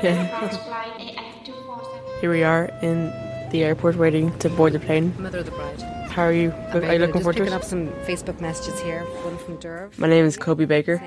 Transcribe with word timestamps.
Here 0.00 0.30
we 2.30 2.44
are 2.44 2.66
in 2.82 3.06
the 3.50 3.64
airport 3.64 3.96
waiting 3.96 4.36
to 4.38 4.48
board 4.48 4.72
the 4.72 4.78
plane. 4.78 5.12
Mother 5.18 5.38
of 5.38 5.46
the 5.46 5.50
bride. 5.50 5.82
How 6.10 6.22
are 6.22 6.32
you? 6.32 6.52
Are 6.72 6.92
you 6.92 7.00
looking 7.00 7.22
forward 7.22 7.34
to 7.36 7.42
picking 7.42 7.52
it? 7.52 7.56
up 7.56 7.64
some 7.64 7.88
Facebook 8.06 8.40
messages 8.40 8.78
here. 8.80 9.02
One 9.24 9.36
from 9.38 9.56
Derv. 9.58 9.98
My 9.98 10.06
name 10.06 10.24
is 10.24 10.36
Kobe 10.36 10.66
Baker. 10.66 11.02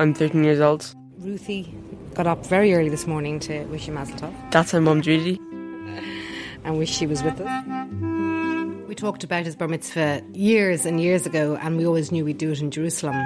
I'm 0.00 0.12
13 0.12 0.42
years 0.42 0.60
old. 0.60 0.92
Ruthie 1.18 1.72
got 2.14 2.26
up 2.26 2.44
very 2.44 2.74
early 2.74 2.88
this 2.88 3.06
morning 3.06 3.38
to 3.40 3.62
wish 3.66 3.86
you 3.86 3.92
Mazel 3.92 4.16
Tov 4.16 4.34
That's 4.50 4.72
my 4.72 4.80
mum 4.80 5.02
Judy. 5.02 5.36
and 6.64 6.78
wish 6.78 6.90
she 6.90 7.06
was 7.06 7.22
with 7.22 7.40
us. 7.40 8.88
We 8.88 8.96
talked 8.96 9.22
about 9.22 9.44
his 9.44 9.54
bar 9.54 9.68
mitzvah 9.68 10.22
years 10.32 10.84
and 10.84 11.00
years 11.00 11.26
ago, 11.26 11.56
and 11.62 11.76
we 11.76 11.86
always 11.86 12.10
knew 12.10 12.24
we'd 12.24 12.38
do 12.38 12.50
it 12.50 12.60
in 12.60 12.72
Jerusalem. 12.72 13.24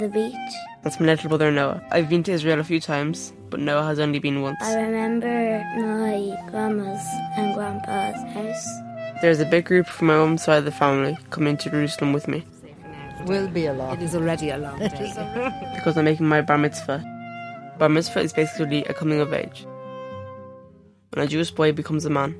The 0.00 0.08
beach. 0.08 0.34
That's 0.82 0.98
my 0.98 1.06
little 1.06 1.28
brother 1.28 1.52
Noah. 1.52 1.82
I've 1.92 2.08
been 2.08 2.22
to 2.24 2.32
Israel 2.32 2.58
a 2.58 2.64
few 2.64 2.80
times, 2.80 3.32
but 3.50 3.60
Noah 3.60 3.84
has 3.84 3.98
only 3.98 4.18
been 4.18 4.40
once. 4.40 4.58
I 4.62 4.80
remember 4.80 5.62
my 5.76 6.50
grandma's 6.50 7.04
and 7.36 7.54
grandpa's 7.54 8.20
house. 8.32 8.66
There's 9.20 9.40
a 9.40 9.44
big 9.44 9.66
group 9.66 9.86
from 9.86 10.06
my 10.08 10.16
mum's 10.16 10.44
side 10.44 10.58
of 10.58 10.64
the 10.64 10.72
family 10.72 11.18
coming 11.28 11.58
to 11.58 11.70
Jerusalem 11.70 12.14
with 12.14 12.26
me 12.26 12.44
Will 13.26 13.48
be 13.48 13.66
a 13.66 13.72
lot. 13.74 13.98
It 13.98 14.04
is 14.04 14.14
already 14.14 14.48
a 14.50 14.56
long 14.56 14.78
day. 14.78 15.12
because 15.74 15.96
I'm 15.96 16.04
making 16.06 16.26
my 16.26 16.40
bar 16.40 16.56
mitzvah. 16.56 17.04
Bar 17.78 17.90
mitzvah 17.90 18.20
is 18.20 18.32
basically 18.32 18.84
a 18.84 18.94
coming 18.94 19.20
of 19.20 19.32
age. 19.32 19.66
When 21.10 21.24
a 21.24 21.28
Jewish 21.28 21.50
boy 21.50 21.72
becomes 21.72 22.06
a 22.06 22.10
man. 22.10 22.34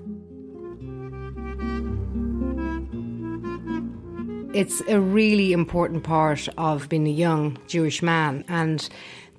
It's 4.53 4.81
a 4.89 5.01
really 5.01 5.53
important 5.53 6.03
part 6.03 6.49
of 6.59 6.89
being 6.89 7.07
a 7.07 7.11
young 7.13 7.57
Jewish 7.69 8.03
man 8.03 8.45
and 8.49 8.89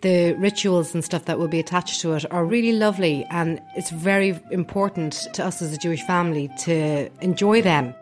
the 0.02 0.34
rituals 0.36 0.94
and 0.94 1.04
stuff 1.04 1.26
that 1.26 1.38
will 1.38 1.50
be 1.50 1.59
attached 1.59 2.02
to 2.02 2.14
it 2.14 2.26
are 2.31 2.45
really 2.45 2.72
lovely 2.72 3.26
and 3.30 3.62
it's 3.76 3.89
very 3.89 4.39
important 4.52 5.28
to 5.34 5.44
us 5.44 5.62
as 5.62 5.73
a 5.73 5.78
Jewish 5.78 6.02
family 6.04 6.50
to 6.59 7.09
enjoy 7.20 7.62
them. 7.62 7.94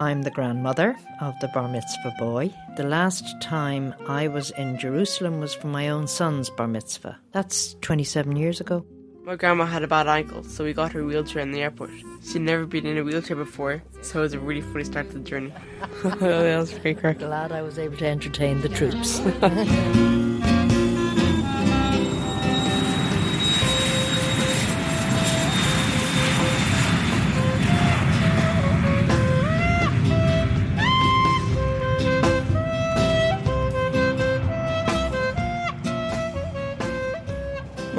I'm 0.00 0.22
the 0.22 0.30
grandmother 0.30 0.96
of 1.20 1.38
the 1.40 1.48
bar 1.48 1.68
mitzvah 1.68 2.14
boy. 2.18 2.52
The 2.76 2.84
last 2.84 3.40
time 3.40 3.94
I 4.08 4.28
was 4.28 4.50
in 4.52 4.78
Jerusalem 4.78 5.38
was 5.38 5.54
for 5.54 5.68
my 5.68 5.90
own 5.90 6.08
son's 6.08 6.50
bar 6.50 6.66
mitzvah. 6.66 7.18
That's 7.32 7.74
27 7.82 8.36
years 8.36 8.60
ago. 8.60 8.84
My 9.24 9.36
grandma 9.36 9.66
had 9.66 9.84
a 9.84 9.86
bad 9.86 10.08
ankle, 10.08 10.42
so 10.42 10.64
we 10.64 10.72
got 10.72 10.92
her 10.92 11.04
wheelchair 11.04 11.42
in 11.42 11.52
the 11.52 11.62
airport. 11.62 11.90
She'd 12.24 12.42
never 12.42 12.66
been 12.66 12.86
in 12.86 12.98
a 12.98 13.04
wheelchair 13.04 13.36
before, 13.36 13.80
so 14.02 14.18
it 14.18 14.22
was 14.22 14.32
a 14.32 14.40
really 14.40 14.62
funny 14.62 14.82
start 14.82 15.10
to 15.10 15.18
the 15.18 15.24
journey. 15.24 15.54
that 16.02 16.58
was 16.58 16.72
pretty 16.72 17.00
correct. 17.00 17.20
Glad 17.20 17.52
I 17.52 17.62
was 17.62 17.78
able 17.78 17.96
to 17.98 18.06
entertain 18.06 18.60
the 18.62 18.68
troops. 18.68 19.20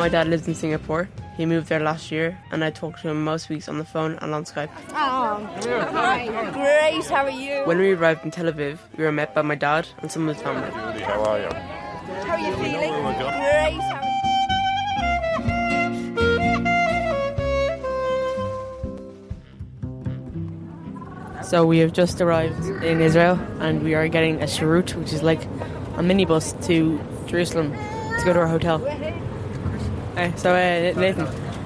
My 0.04 0.09
dad 0.09 0.28
lives 0.28 0.46
in 0.50 0.54
Singapore. 0.54 1.08
He 1.38 1.46
moved 1.46 1.70
there 1.70 1.80
last 1.80 2.12
year, 2.12 2.38
and 2.52 2.62
I 2.62 2.72
talk 2.72 3.00
to 3.00 3.08
him 3.08 3.23
most 3.23 3.48
weeks 3.48 3.70
on 3.70 3.78
the 3.78 3.86
phone 3.86 4.18
and 4.22 4.36
on 4.36 4.44
Skype. 4.44 4.68
Oh, 4.90 5.40
great, 6.52 7.06
how 7.06 7.23
are 7.23 7.30
you? 7.30 7.64
When 7.64 7.78
we 7.78 7.94
arrived 7.94 8.26
in 8.26 8.31
Tel 8.31 8.52
Aviv, 8.52 8.80
we 8.98 9.06
were 9.06 9.14
met 9.14 9.34
by 9.34 9.44
my 9.44 9.56
dad 9.56 9.88
and 10.00 10.12
some 10.12 10.28
of 10.28 10.36
his 10.36 10.44
family. 10.44 10.70
How 11.03 11.24
are 11.24 11.40
you 11.40 11.50
feeling? 12.58 12.91
Great, 12.91 13.80
how 13.80 14.02
are 14.03 14.12
you? 21.40 21.46
So 21.46 21.66
we 21.66 21.78
have 21.78 21.94
just 21.94 22.20
arrived 22.20 22.66
in 22.84 23.00
Israel, 23.00 23.40
and 23.62 23.81
we 23.84 23.94
are 23.94 24.09
getting 24.09 24.41
a 24.41 24.47
sharut, 24.47 24.96
which 24.96 25.14
is 25.14 25.24
like 25.24 25.46
a 25.96 26.02
minibus 26.02 26.62
to 26.68 27.00
Jerusalem 27.25 27.72
to 27.72 28.25
go 28.25 28.34
to 28.34 28.40
our 28.40 28.47
hotel. 28.47 28.81
Hey, 30.16 30.31
so 30.38 30.51
uh, 30.53 31.00
Nathan, 31.00 31.25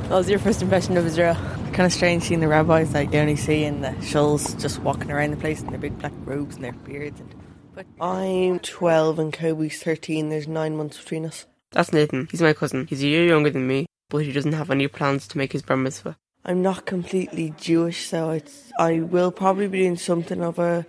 what 0.09 0.17
was 0.17 0.29
your 0.29 0.39
first 0.39 0.61
impression 0.61 0.97
of 0.97 1.05
Israel? 1.05 1.35
kind 1.77 1.85
of 1.85 1.93
strange 1.93 2.23
seeing 2.23 2.39
the 2.39 2.47
rabbis 2.47 2.91
like 2.95 3.13
you 3.13 3.19
only 3.19 3.35
see 3.35 3.63
in 3.63 3.81
the 3.81 3.89
shuls 3.99 4.59
just 4.59 4.79
walking 4.79 5.11
around 5.11 5.29
the 5.29 5.37
place 5.37 5.61
in 5.61 5.67
their 5.67 5.77
big 5.77 5.95
black 5.99 6.11
robes 6.25 6.55
and 6.55 6.63
their 6.63 6.73
beards. 6.73 7.19
And, 7.19 7.35
but 7.75 7.85
I'm 8.01 8.57
12 8.57 9.19
and 9.19 9.31
Kobe's 9.31 9.83
13. 9.83 10.29
There's 10.29 10.47
nine 10.47 10.75
months 10.75 10.97
between 10.97 11.23
us. 11.27 11.45
That's 11.73 11.93
Nathan. 11.93 12.29
He's 12.31 12.41
my 12.41 12.53
cousin. 12.53 12.87
He's 12.87 13.03
a 13.03 13.07
year 13.07 13.27
younger 13.27 13.51
than 13.51 13.67
me, 13.67 13.85
but 14.09 14.19
he 14.19 14.31
doesn't 14.31 14.53
have 14.53 14.71
any 14.71 14.87
plans 14.87 15.27
to 15.27 15.37
make 15.37 15.51
his 15.51 15.61
bar 15.61 15.77
mitzvah. 15.77 16.17
I'm 16.43 16.63
not 16.63 16.87
completely 16.87 17.53
Jewish, 17.59 18.07
so 18.07 18.31
it's 18.31 18.71
I 18.79 19.01
will 19.01 19.31
probably 19.31 19.67
be 19.67 19.81
doing 19.81 19.97
something 19.97 20.41
of 20.41 20.57
a 20.57 20.83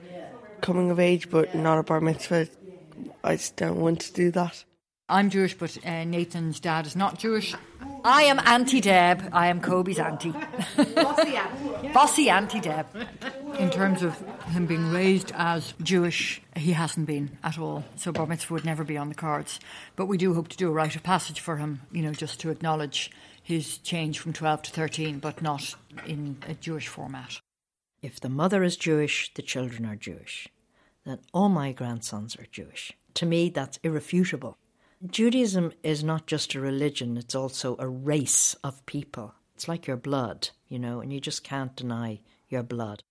coming 0.62 0.90
of 0.90 0.98
age, 0.98 1.28
but 1.28 1.54
not 1.54 1.76
a 1.76 1.82
bar 1.82 2.00
mitzvah. 2.00 2.48
I 3.22 3.36
just 3.36 3.56
don't 3.56 3.80
want 3.80 4.00
to 4.00 4.12
do 4.14 4.30
that. 4.30 4.64
I'm 5.10 5.30
Jewish, 5.30 5.56
but 5.56 5.78
uh, 5.86 6.04
Nathan's 6.04 6.60
dad 6.60 6.86
is 6.86 6.94
not 6.94 7.18
Jewish. 7.18 7.54
I 8.04 8.24
am 8.24 8.38
Auntie 8.40 8.82
Deb. 8.82 9.30
I 9.32 9.46
am 9.46 9.58
Kobe's 9.58 9.98
auntie. 9.98 10.34
Bossy 11.94 12.28
Auntie 12.28 12.60
Deb. 12.60 12.86
In 13.58 13.70
terms 13.70 14.02
of 14.02 14.18
him 14.48 14.66
being 14.66 14.90
raised 14.90 15.32
as 15.34 15.72
Jewish, 15.82 16.42
he 16.56 16.72
hasn't 16.72 17.06
been 17.06 17.38
at 17.42 17.58
all. 17.58 17.84
So 17.96 18.12
Bar 18.12 18.26
Mitzvah 18.26 18.52
would 18.52 18.66
never 18.66 18.84
be 18.84 18.98
on 18.98 19.08
the 19.08 19.14
cards. 19.14 19.58
But 19.96 20.06
we 20.06 20.18
do 20.18 20.34
hope 20.34 20.48
to 20.48 20.58
do 20.58 20.68
a 20.68 20.72
rite 20.72 20.94
of 20.94 21.02
passage 21.02 21.40
for 21.40 21.56
him, 21.56 21.80
you 21.90 22.02
know, 22.02 22.12
just 22.12 22.38
to 22.40 22.50
acknowledge 22.50 23.10
his 23.42 23.78
change 23.78 24.18
from 24.18 24.34
12 24.34 24.62
to 24.64 24.70
13, 24.72 25.20
but 25.20 25.40
not 25.40 25.74
in 26.06 26.36
a 26.46 26.52
Jewish 26.52 26.86
format. 26.86 27.40
If 28.02 28.20
the 28.20 28.28
mother 28.28 28.62
is 28.62 28.76
Jewish, 28.76 29.32
the 29.32 29.42
children 29.42 29.86
are 29.86 29.96
Jewish. 29.96 30.48
Then 31.06 31.20
all 31.32 31.48
my 31.48 31.72
grandsons 31.72 32.36
are 32.36 32.46
Jewish. 32.52 32.92
To 33.14 33.24
me, 33.24 33.48
that's 33.48 33.78
irrefutable. 33.82 34.58
Judaism 35.06 35.72
is 35.82 36.02
not 36.02 36.26
just 36.26 36.54
a 36.54 36.60
religion, 36.60 37.16
it's 37.16 37.34
also 37.34 37.76
a 37.78 37.86
race 37.86 38.54
of 38.64 38.84
people. 38.86 39.34
It's 39.54 39.68
like 39.68 39.86
your 39.86 39.96
blood, 39.96 40.50
you 40.68 40.78
know, 40.78 41.00
and 41.00 41.12
you 41.12 41.20
just 41.20 41.44
can't 41.44 41.74
deny 41.76 42.20
your 42.48 42.64
blood. 42.64 43.02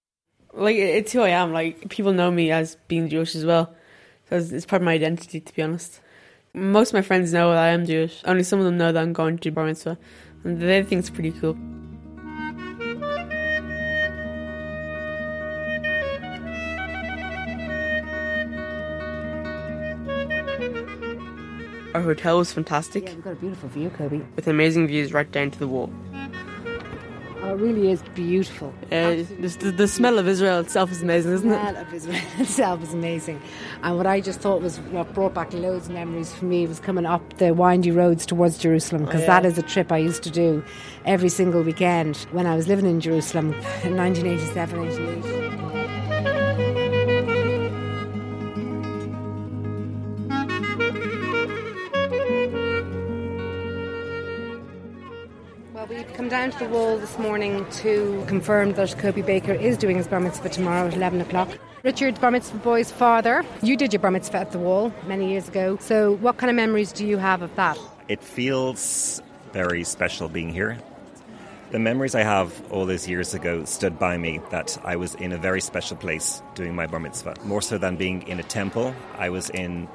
Like 0.53 0.75
it's 0.75 1.13
who 1.13 1.21
I 1.21 1.29
am. 1.29 1.53
Like 1.53 1.89
people 1.89 2.11
know 2.11 2.29
me 2.29 2.51
as 2.51 2.77
being 2.87 3.09
Jewish 3.09 3.35
as 3.35 3.45
well, 3.45 3.73
so 4.29 4.37
it's, 4.37 4.65
part 4.65 4.81
of 4.81 4.85
my 4.85 4.93
identity. 4.93 5.39
To 5.39 5.55
be 5.55 5.61
honest, 5.61 6.01
most 6.53 6.89
of 6.89 6.93
my 6.95 7.01
friends 7.01 7.31
know 7.31 7.51
that 7.51 7.57
I 7.57 7.69
am 7.69 7.85
Jewish. 7.85 8.21
Only 8.25 8.43
some 8.43 8.59
of 8.59 8.65
them 8.65 8.77
know 8.77 8.91
that 8.91 9.01
I'm 9.01 9.13
going 9.13 9.37
to 9.37 9.51
bar 9.51 9.65
mitzvah, 9.65 9.97
and 10.43 10.59
they 10.59 10.83
think 10.83 10.99
it's 10.99 11.09
pretty 11.09 11.31
cool. 11.31 11.57
Our 21.97 22.03
hotel 22.03 22.37
was 22.37 22.53
fantastic, 22.53 23.05
We've 23.05 23.23
got 23.23 23.33
a 23.33 23.35
beautiful 23.37 23.69
view, 23.69 23.89
Kobe. 23.89 24.21
with 24.35 24.47
amazing 24.47 24.85
views 24.85 25.13
right 25.13 25.31
down 25.31 25.49
to 25.49 25.57
the 25.57 25.67
wall. 25.67 25.91
Oh, 27.41 27.53
it 27.53 27.59
really 27.59 27.89
is 27.89 28.03
beautiful. 28.13 28.71
Uh, 28.91 29.25
the, 29.39 29.57
the, 29.59 29.71
the 29.71 29.87
smell 29.87 30.19
of 30.19 30.27
Israel 30.27 30.59
itself 30.59 30.91
is 30.91 31.01
amazing, 31.01 31.33
isn't 31.33 31.51
it? 31.51 31.55
The 31.55 31.59
smell 31.59 31.81
of 31.81 31.93
Israel 31.95 32.21
itself 32.37 32.83
is 32.83 32.93
amazing. 32.93 33.41
And 33.81 33.97
what 33.97 34.05
I 34.05 34.21
just 34.21 34.41
thought 34.41 34.61
was 34.61 34.77
what 34.91 35.11
brought 35.15 35.33
back 35.33 35.51
loads 35.53 35.87
of 35.87 35.93
memories 35.93 36.31
for 36.35 36.45
me 36.45 36.67
was 36.67 36.79
coming 36.79 37.07
up 37.07 37.39
the 37.39 37.55
windy 37.55 37.89
roads 37.89 38.27
towards 38.27 38.59
Jerusalem 38.59 39.05
because 39.05 39.21
yeah. 39.21 39.41
that 39.41 39.45
is 39.47 39.57
a 39.57 39.63
trip 39.63 39.91
I 39.91 39.97
used 39.97 40.21
to 40.21 40.29
do 40.29 40.63
every 41.03 41.29
single 41.29 41.63
weekend 41.63 42.17
when 42.29 42.45
I 42.45 42.55
was 42.55 42.67
living 42.67 42.85
in 42.85 43.01
Jerusalem 43.01 43.53
in 43.83 43.97
1987, 43.97 44.83
88. 44.83 45.76
To 56.51 56.59
the 56.59 56.69
wall 56.69 56.97
this 56.97 57.19
morning 57.19 57.65
to 57.71 58.23
confirm 58.27 58.71
that 58.73 58.97
Kobe 58.97 59.21
Baker 59.21 59.51
is 59.51 59.77
doing 59.77 59.97
his 59.97 60.07
bar 60.07 60.21
mitzvah 60.21 60.47
tomorrow 60.49 60.87
at 60.87 60.93
11 60.93 61.19
o'clock. 61.19 61.49
Richard, 61.83 62.19
bar 62.21 62.31
mitzvah 62.31 62.57
boy's 62.59 62.89
father, 62.89 63.43
you 63.61 63.75
did 63.75 63.91
your 63.91 63.99
bar 63.99 64.11
mitzvah 64.11 64.37
at 64.37 64.51
the 64.51 64.59
wall 64.59 64.93
many 65.07 65.31
years 65.31 65.49
ago. 65.49 65.77
So, 65.81 66.13
what 66.17 66.37
kind 66.37 66.49
of 66.49 66.55
memories 66.55 66.93
do 66.93 67.05
you 67.05 67.17
have 67.17 67.41
of 67.41 67.53
that? 67.55 67.77
It 68.07 68.23
feels 68.23 69.21
very 69.51 69.83
special 69.83 70.29
being 70.29 70.53
here. 70.53 70.77
The 71.71 71.79
memories 71.79 72.15
I 72.15 72.21
have 72.21 72.61
all 72.71 72.85
those 72.85 73.09
years 73.09 73.33
ago 73.33 73.65
stood 73.65 73.99
by 73.99 74.17
me 74.17 74.39
that 74.51 74.77
I 74.85 74.95
was 74.95 75.15
in 75.15 75.33
a 75.33 75.37
very 75.37 75.59
special 75.59 75.97
place 75.97 76.41
doing 76.55 76.73
my 76.73 76.87
bar 76.87 77.01
mitzvah. 77.01 77.35
More 77.43 77.61
so 77.61 77.77
than 77.77 77.97
being 77.97 78.25
in 78.25 78.39
a 78.39 78.43
temple, 78.43 78.95
I 79.17 79.29
was 79.29 79.49
in 79.49 79.89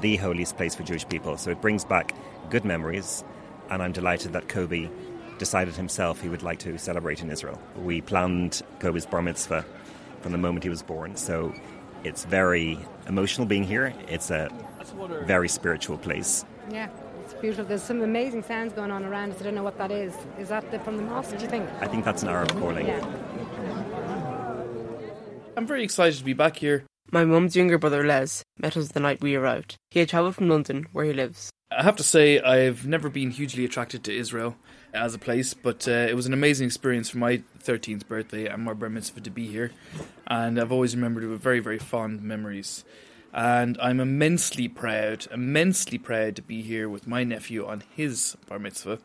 the 0.00 0.16
holiest 0.16 0.56
place 0.56 0.74
for 0.74 0.84
Jewish 0.84 1.06
people. 1.06 1.36
So 1.36 1.50
it 1.50 1.60
brings 1.60 1.84
back 1.84 2.14
good 2.48 2.64
memories, 2.64 3.24
and 3.68 3.82
I'm 3.82 3.92
delighted 3.92 4.32
that 4.32 4.48
Kobe 4.48 4.88
decided 5.38 5.74
himself 5.74 6.20
he 6.20 6.28
would 6.28 6.42
like 6.42 6.58
to 6.60 6.78
celebrate 6.78 7.22
in 7.22 7.30
Israel. 7.30 7.60
We 7.76 8.00
planned 8.00 8.62
Kobe's 8.80 9.06
bar 9.06 9.22
mitzvah 9.22 9.64
from 10.20 10.32
the 10.32 10.38
moment 10.38 10.64
he 10.64 10.70
was 10.70 10.82
born, 10.82 11.16
so 11.16 11.54
It's 12.04 12.24
very 12.24 12.78
emotional 13.08 13.46
being 13.46 13.64
here. 13.64 13.92
It's 14.08 14.30
a 14.30 14.48
very 15.26 15.48
spiritual 15.48 15.98
place. 15.98 16.44
Yeah, 16.70 16.88
it's 17.24 17.34
beautiful. 17.34 17.64
There's 17.64 17.82
some 17.82 18.02
amazing 18.02 18.44
sounds 18.44 18.72
going 18.72 18.90
on 18.90 19.04
around 19.04 19.32
us. 19.32 19.40
I 19.40 19.44
don't 19.44 19.54
know 19.56 19.64
what 19.64 19.78
that 19.78 19.90
is. 19.90 20.14
Is 20.38 20.48
that 20.48 20.70
the, 20.70 20.78
from 20.78 20.96
the 20.96 21.02
mosque, 21.02 21.36
do 21.36 21.42
you 21.42 21.50
think? 21.50 21.68
I 21.80 21.88
think 21.88 22.04
that's 22.04 22.22
an 22.22 22.28
Arab 22.28 22.50
calling. 22.52 22.86
Yeah. 22.86 23.04
I'm 25.56 25.66
very 25.66 25.82
excited 25.82 26.18
to 26.18 26.24
be 26.24 26.34
back 26.34 26.56
here. 26.56 26.84
My 27.10 27.24
mum's 27.24 27.56
younger 27.56 27.78
brother 27.78 28.04
Les 28.04 28.42
met 28.58 28.76
us 28.76 28.88
the 28.88 29.00
night 29.00 29.20
we 29.20 29.34
arrived. 29.34 29.76
He 29.90 29.98
had 29.98 30.08
travelled 30.08 30.36
from 30.36 30.48
London, 30.48 30.86
where 30.92 31.04
he 31.04 31.12
lives. 31.12 31.50
I 31.70 31.82
have 31.82 31.96
to 31.96 32.04
say, 32.04 32.40
I've 32.40 32.86
never 32.86 33.08
been 33.10 33.30
hugely 33.30 33.64
attracted 33.64 34.04
to 34.04 34.16
Israel 34.16 34.56
as 34.94 35.14
a 35.14 35.18
place, 35.18 35.54
but 35.54 35.86
uh, 35.86 35.92
it 35.92 36.14
was 36.14 36.26
an 36.26 36.32
amazing 36.32 36.66
experience 36.66 37.10
for 37.10 37.18
my 37.18 37.42
13th 37.62 38.06
birthday 38.06 38.46
and 38.46 38.64
my 38.64 38.72
bar 38.72 38.88
mitzvah 38.88 39.20
to 39.20 39.30
be 39.30 39.46
here. 39.46 39.72
And 40.26 40.60
I've 40.60 40.72
always 40.72 40.94
remembered 40.94 41.24
it 41.24 41.28
with 41.28 41.40
very, 41.40 41.60
very 41.60 41.78
fond 41.78 42.22
memories. 42.22 42.84
And 43.32 43.76
I'm 43.80 44.00
immensely 44.00 44.68
proud, 44.68 45.26
immensely 45.32 45.98
proud 45.98 46.36
to 46.36 46.42
be 46.42 46.62
here 46.62 46.88
with 46.88 47.06
my 47.06 47.24
nephew 47.24 47.66
on 47.66 47.82
his 47.94 48.36
bar 48.48 48.58
mitzvah. 48.58 48.98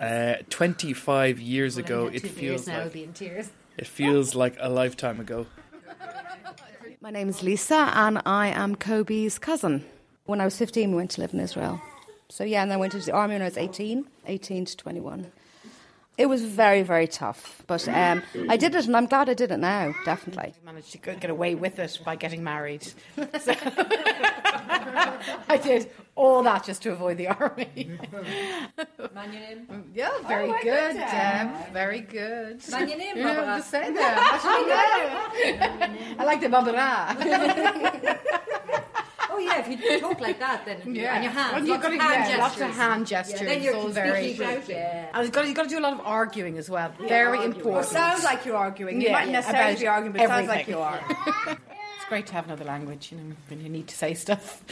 Uh, 0.00 0.36
25 0.48 1.38
years 1.38 1.76
ago, 1.76 2.06
it 2.06 2.20
feels 2.20 2.66
like 2.66 3.14
tears. 3.14 3.50
it 3.76 3.86
feels 3.86 4.34
like 4.34 4.56
a 4.58 4.70
lifetime 4.70 5.20
ago. 5.20 5.46
My 7.02 7.10
name 7.10 7.28
is 7.28 7.42
Lisa, 7.42 7.90
and 7.94 8.22
I 8.24 8.48
am 8.48 8.76
Kobe's 8.76 9.38
cousin. 9.38 9.84
When 10.24 10.40
I 10.40 10.44
was 10.44 10.56
15, 10.56 10.90
we 10.90 10.96
went 10.96 11.10
to 11.12 11.20
live 11.20 11.34
in 11.34 11.40
Israel. 11.40 11.82
So, 12.32 12.44
yeah, 12.44 12.62
and 12.62 12.70
then 12.70 12.78
I 12.78 12.80
went 12.80 12.94
into 12.94 13.04
the 13.04 13.12
army 13.12 13.34
when 13.34 13.42
I 13.42 13.44
was 13.44 13.58
18, 13.58 14.06
18 14.26 14.64
to 14.64 14.76
21. 14.78 15.30
It 16.16 16.24
was 16.26 16.42
very, 16.42 16.80
very 16.82 17.06
tough, 17.06 17.62
but 17.66 17.86
um, 17.88 18.22
I 18.48 18.56
did 18.56 18.74
it, 18.74 18.86
and 18.86 18.96
I'm 18.96 19.04
glad 19.04 19.28
I 19.28 19.34
did 19.34 19.50
it 19.50 19.58
now, 19.58 19.94
definitely. 20.06 20.54
I 20.54 20.64
managed 20.64 20.92
to 20.92 20.98
get 20.98 21.28
away 21.28 21.54
with 21.54 21.78
it 21.78 21.98
by 22.06 22.16
getting 22.16 22.42
married. 22.42 22.90
So- 23.38 23.54
I 25.48 25.58
did 25.62 25.90
all 26.16 26.42
that 26.42 26.64
just 26.64 26.82
to 26.82 26.90
avoid 26.92 27.16
the 27.18 27.28
army. 27.28 27.68
Yeah, 29.94 30.10
very 30.26 30.50
Oh, 30.50 30.56
good, 30.62 30.96
Deb. 30.96 31.72
Very 31.72 32.00
good. 32.00 32.58
Manyanim, 32.60 33.16
Yeah, 33.22 33.40
I'm 33.40 33.58
just 33.60 33.70
saying 33.70 33.94
that. 33.94 34.40
I 36.18 36.24
like 36.24 36.40
the 36.40 36.48
Barbara. 36.48 37.16
Oh 39.34 39.38
yeah, 39.38 39.60
if 39.66 39.68
you 39.68 40.00
talk 40.00 40.20
like 40.20 40.38
that, 40.40 40.64
then 40.66 40.78
Yeah. 40.94 41.14
and 41.14 41.24
your 41.24 41.32
hands, 41.32 41.52
Well, 41.54 41.60
you've 41.60 41.68
lots 41.70 41.82
got 41.82 41.92
of 41.92 41.98
to- 41.98 42.04
hand 42.04 42.30
yeah, 42.30 42.36
lots 42.36 42.54
of 42.54 42.58
gestures. 42.60 42.76
hand 42.76 43.06
gestures. 43.06 43.40
Yeah, 43.40 43.46
then 43.48 43.62
you're 43.62 43.76
all 43.76 43.88
very 43.88 44.26
it. 44.32 45.10
And 45.14 45.22
you've 45.24 45.32
got, 45.32 45.46
you've 45.46 45.56
got 45.56 45.62
to 45.64 45.68
do 45.68 45.78
a 45.78 45.80
lot 45.80 45.92
of 45.94 46.00
arguing 46.04 46.58
as 46.58 46.68
well. 46.68 46.92
very 47.00 47.44
important. 47.44 47.86
It 47.86 47.88
sounds 47.88 48.24
like 48.24 48.44
you're 48.44 48.56
arguing. 48.56 49.00
You 49.00 49.06
Yeah, 49.08 49.12
might 49.12 49.26
yeah, 49.26 49.32
necessarily 49.32 49.76
be 49.76 49.86
arguing, 49.86 50.12
but 50.12 50.20
it 50.22 50.28
sounds 50.28 50.48
like 50.48 50.68
you 50.68 50.78
are. 50.78 51.00
It's 52.12 52.18
great 52.18 52.26
to 52.26 52.34
have 52.34 52.44
another 52.44 52.66
language, 52.66 53.10
you 53.10 53.16
know, 53.16 53.34
when 53.48 53.62
you 53.62 53.70
need 53.70 53.88
to 53.88 53.96
say 53.96 54.12
stuff. 54.12 54.62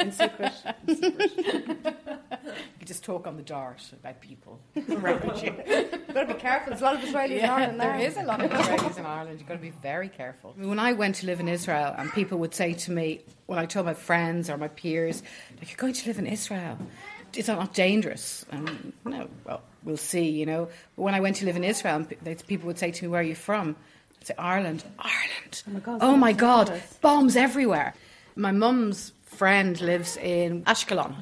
In 0.00 0.12
secret. 0.12 0.52
You 0.86 0.96
can 1.02 2.84
just 2.84 3.02
talk 3.04 3.26
on 3.26 3.38
the 3.38 3.42
dart 3.42 3.82
about 3.94 4.20
people 4.20 4.60
around 4.90 5.40
you. 5.42 5.54
You've 5.66 6.12
got 6.12 6.26
to 6.28 6.34
be 6.34 6.38
careful. 6.38 6.68
There's 6.72 6.82
a 6.82 6.84
lot 6.84 6.96
of 6.96 7.00
Israelis 7.00 7.38
in 7.42 7.48
Ireland 7.48 7.80
there 7.80 7.94
now. 7.96 8.02
is 8.02 8.16
a 8.18 8.22
lot 8.22 8.42
of 8.44 8.50
Israelis 8.50 8.98
in 8.98 9.06
Ireland. 9.06 9.38
You've 9.38 9.48
got 9.48 9.54
to 9.54 9.60
be 9.60 9.70
very 9.70 10.10
careful. 10.10 10.52
When 10.58 10.78
I 10.78 10.92
went 10.92 11.14
to 11.16 11.26
live 11.26 11.40
in 11.40 11.48
Israel, 11.48 11.94
and 11.96 12.12
people 12.12 12.36
would 12.36 12.54
say 12.54 12.74
to 12.74 12.90
me, 12.92 13.22
when 13.46 13.58
I 13.58 13.64
told 13.64 13.86
my 13.86 13.94
friends 13.94 14.50
or 14.50 14.58
my 14.58 14.68
peers, 14.68 15.22
like, 15.58 15.70
"You're 15.70 15.78
going 15.78 15.94
to 15.94 16.06
live 16.06 16.18
in 16.18 16.26
Israel, 16.26 16.76
is 17.34 17.46
that 17.46 17.56
not 17.56 17.72
dangerous?" 17.72 18.44
And 18.50 18.92
no, 19.06 19.26
well, 19.46 19.62
we'll 19.84 19.96
see, 19.96 20.28
you 20.28 20.44
know. 20.44 20.68
But 20.96 21.02
when 21.02 21.14
I 21.14 21.20
went 21.20 21.36
to 21.36 21.46
live 21.46 21.56
in 21.56 21.64
Israel, 21.64 21.96
and 21.96 22.08
pe- 22.10 22.16
they- 22.22 22.34
people 22.34 22.66
would 22.66 22.78
say 22.78 22.90
to 22.90 23.04
me, 23.04 23.08
"Where 23.08 23.20
are 23.22 23.24
you 23.24 23.34
from?" 23.34 23.76
I'd 24.20 24.26
say, 24.26 24.34
"Ireland, 24.38 24.84
Ireland." 24.98 25.62
Oh 25.66 25.72
my 25.72 25.80
God, 25.80 25.98
Oh 26.02 26.16
my 26.16 26.32
God, 26.32 26.66
dangerous. 26.68 26.98
bombs 27.00 27.36
everywhere. 27.36 27.94
My 28.36 28.52
mum's 28.52 29.12
friend 29.24 29.80
lives 29.80 30.16
in 30.16 30.62
Ashkelon. 30.64 31.14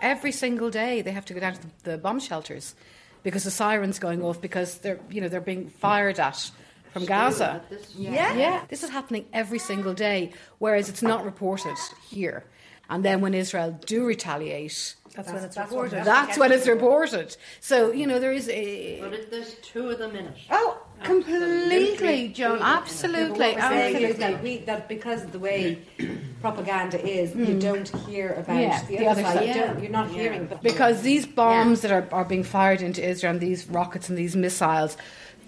Every 0.00 0.32
single 0.32 0.70
day, 0.70 1.02
they 1.02 1.10
have 1.12 1.24
to 1.26 1.34
go 1.34 1.40
down 1.40 1.54
to 1.54 1.60
the, 1.62 1.68
the 1.90 1.98
bomb 1.98 2.20
shelters 2.20 2.74
because 3.22 3.44
the 3.44 3.50
sirens 3.50 3.98
going 3.98 4.22
off 4.22 4.40
because 4.40 4.78
they're 4.78 5.00
you 5.10 5.20
know 5.20 5.28
they're 5.28 5.40
being 5.40 5.68
fired 5.68 6.20
at 6.20 6.50
from 6.92 7.04
Gaza. 7.04 7.62
Yeah. 7.96 8.34
Yeah, 8.34 8.64
this 8.68 8.82
is 8.82 8.90
happening 8.90 9.26
every 9.32 9.58
single 9.58 9.94
day, 9.94 10.32
whereas 10.58 10.88
it's 10.88 11.02
not 11.02 11.24
reported 11.24 11.76
here. 12.08 12.44
And 12.90 13.04
then 13.04 13.20
when 13.20 13.34
Israel 13.34 13.78
do 13.84 14.06
retaliate, 14.06 14.94
That's 15.14 15.30
when 15.30 15.44
it's 15.44 15.58
reported. 15.58 16.04
that's 16.04 16.38
when 16.38 16.52
it's 16.52 16.66
reported. 16.66 17.36
So 17.60 17.92
you 17.92 18.06
know 18.06 18.18
there 18.18 18.32
is 18.32 18.48
a 18.48 19.00
But 19.00 19.12
it, 19.14 19.30
there's 19.30 19.54
two 19.56 19.90
of 19.90 19.98
them 19.98 20.14
in 20.16 20.26
it. 20.26 20.36
oh 20.50 20.78
Oh, 21.00 21.04
completely, 21.04 22.28
Joan, 22.28 22.60
absolutely, 22.60 23.30
What 23.30 23.54
we're 23.54 23.60
saying 23.60 24.04
absolutely. 24.04 24.58
that, 24.66 24.88
because 24.88 25.22
of 25.22 25.32
the 25.32 25.38
way 25.38 25.78
propaganda 26.40 27.00
is, 27.04 27.34
you 27.34 27.46
mm. 27.46 27.60
don't 27.60 27.88
hear 28.06 28.34
about. 28.34 28.60
Yeah, 28.60 28.82
the, 28.84 28.96
the 28.96 29.06
other 29.06 29.20
other 29.20 29.22
side. 29.22 29.54
side. 29.54 29.76
You 29.76 29.82
you're 29.82 29.92
not 29.92 30.10
hearing. 30.10 30.46
But 30.46 30.62
because 30.62 31.02
these 31.02 31.26
bombs 31.26 31.82
that 31.82 31.92
are, 31.92 32.08
are 32.12 32.24
being 32.24 32.44
fired 32.44 32.82
into 32.82 33.06
Israel, 33.06 33.32
and 33.32 33.40
these 33.40 33.68
rockets 33.68 34.08
and 34.08 34.18
these 34.18 34.36
missiles, 34.36 34.96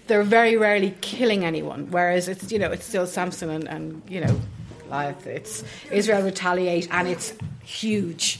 they're 0.07 0.23
very 0.23 0.57
rarely 0.57 0.95
killing 1.01 1.43
anyone. 1.43 1.89
Whereas 1.91 2.27
it's 2.27 2.51
you 2.51 2.59
know 2.59 2.71
it's 2.71 2.85
still 2.85 3.07
Samson 3.07 3.49
and, 3.49 3.67
and 3.67 4.01
you 4.07 4.21
know, 4.21 4.39
It's 4.91 5.63
Israel 5.91 6.23
retaliate, 6.23 6.87
and 6.91 7.07
it's 7.07 7.33
huge. 7.63 8.39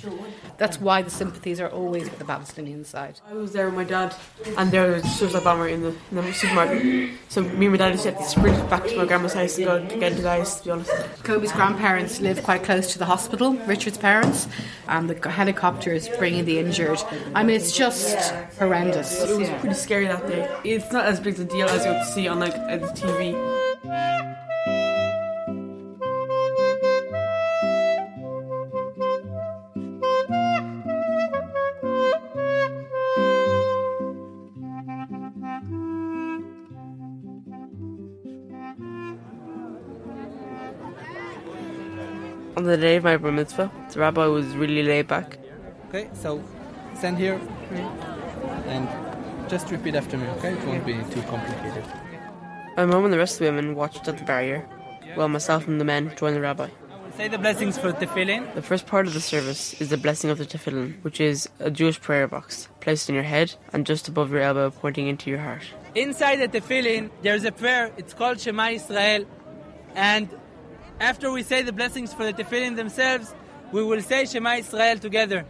That's 0.58 0.80
why 0.80 1.02
the 1.02 1.10
sympathies 1.10 1.60
are 1.60 1.70
always 1.70 2.04
with 2.04 2.20
the 2.20 2.26
Palestinian 2.26 2.84
side. 2.86 3.20
I 3.30 3.34
was 3.34 3.54
there 3.54 3.66
with 3.66 3.76
my 3.76 3.84
dad, 3.84 4.16
and 4.58 4.72
there 4.72 4.92
was 4.92 5.04
a 5.04 5.08
suicide 5.08 5.44
bomber 5.44 5.68
in 5.68 5.82
the, 5.82 5.96
in 6.12 6.18
the 6.18 6.34
supermarket. 6.34 7.12
So 7.30 7.42
me 7.42 7.66
and 7.68 7.72
my 7.72 7.78
dad 7.78 7.94
just 7.94 8.06
had 8.06 8.18
to 8.18 8.24
sprint 8.24 8.70
back 8.70 8.86
to 8.86 8.98
my 8.98 9.06
grandma's 9.06 9.34
house 9.34 9.56
to 9.56 9.64
go 9.64 9.88
to 9.88 9.98
get 9.98 10.12
into 10.12 10.24
the 10.24 10.30
house, 10.30 10.60
to 10.60 10.66
be 10.66 10.72
honest. 10.72 10.92
Kobe's 11.24 11.52
grandparents 11.52 12.20
live 12.20 12.44
quite 12.44 12.64
close 12.64 12.92
to 12.94 13.00
the 13.00 13.06
hospital, 13.06 13.54
Richard's 13.66 13.98
parents, 13.98 14.48
and 14.88 15.10
the 15.10 15.30
helicopter 15.30 15.94
is 15.94 16.10
bringing 16.10 16.46
the 16.46 16.60
injured. 16.60 17.02
I 17.34 17.44
mean, 17.44 17.56
it's 17.56 17.72
just 17.72 18.32
horrendous. 18.60 19.22
It 19.22 19.38
was 19.38 19.50
pretty 19.62 19.76
scary 19.76 20.08
that 20.08 20.28
day. 20.28 20.50
It's 20.64 20.92
not 20.92 21.06
as 21.06 21.20
big 21.20 21.40
a 21.40 21.46
deal 21.46 21.68
as 21.68 21.86
you 21.86 21.92
would 21.92 22.06
see 22.06 22.28
on 22.28 22.40
like 22.40 22.54
the 22.54 22.88
TV. 22.88 24.21
On 42.62 42.68
the 42.68 42.78
day 42.78 42.98
of 42.98 43.04
my 43.04 43.18
bar 43.18 43.32
mitzvah, 43.32 43.72
the 43.92 44.00
rabbi 44.00 44.28
was 44.28 44.46
really 44.56 44.84
laid 44.84 45.08
back. 45.08 45.40
Okay, 45.90 46.08
so 46.14 46.44
stand 46.94 47.18
here 47.18 47.42
and 48.68 48.88
just 49.50 49.72
repeat 49.72 49.96
after 49.96 50.16
me, 50.16 50.28
okay? 50.38 50.54
It 50.54 50.64
won't 50.68 50.86
be 50.86 50.94
too 51.10 51.24
complicated. 51.24 51.84
My 52.78 52.86
mom 52.86 53.06
and 53.06 53.12
the 53.12 53.18
rest 53.18 53.34
of 53.34 53.40
the 53.40 53.46
women 53.46 53.74
watched 53.74 54.08
at 54.08 54.20
the 54.20 54.24
barrier, 54.26 54.70
while 55.16 55.28
myself 55.28 55.68
and 55.68 55.82
the 55.82 55.86
men 55.86 56.14
joined 56.16 56.36
the 56.36 56.42
rabbi. 56.42 56.70
Say 57.18 57.30
the 57.30 57.40
blessings 57.40 57.80
for 57.80 57.94
the 57.94 58.06
tefillin. 58.06 58.54
The 58.54 58.62
first 58.62 58.86
part 58.86 59.08
of 59.08 59.16
the 59.16 59.22
service 59.22 59.74
is 59.82 59.90
the 59.90 59.98
blessing 59.98 60.30
of 60.30 60.38
the 60.38 60.46
tefillin, 60.46 61.04
which 61.04 61.20
is 61.20 61.50
a 61.58 61.72
Jewish 61.72 62.00
prayer 62.00 62.28
box 62.28 62.70
placed 62.80 63.10
on 63.10 63.16
your 63.16 63.24
head 63.24 63.56
and 63.74 63.88
just 63.88 64.08
above 64.08 64.30
your 64.32 64.42
elbow, 64.42 64.70
pointing 64.70 65.08
into 65.08 65.32
your 65.32 65.40
heart. 65.40 65.64
Inside 65.96 66.36
the 66.36 66.60
tefillin, 66.60 67.10
there's 67.24 67.44
a 67.44 67.52
prayer. 67.52 67.92
It's 67.98 68.14
called 68.14 68.40
Shema 68.40 68.68
Israel. 68.68 69.26
And 69.96 70.30
after 71.02 71.32
we 71.32 71.42
say 71.42 71.64
the 71.64 71.74
blessings 71.74 72.14
for 72.14 72.24
the 72.24 72.32
tefillin 72.32 72.76
themselves, 72.76 73.34
we 73.72 73.84
will 73.84 74.02
say 74.02 74.26
Shema 74.26 74.52
Israel 74.58 74.98
together. 75.00 75.46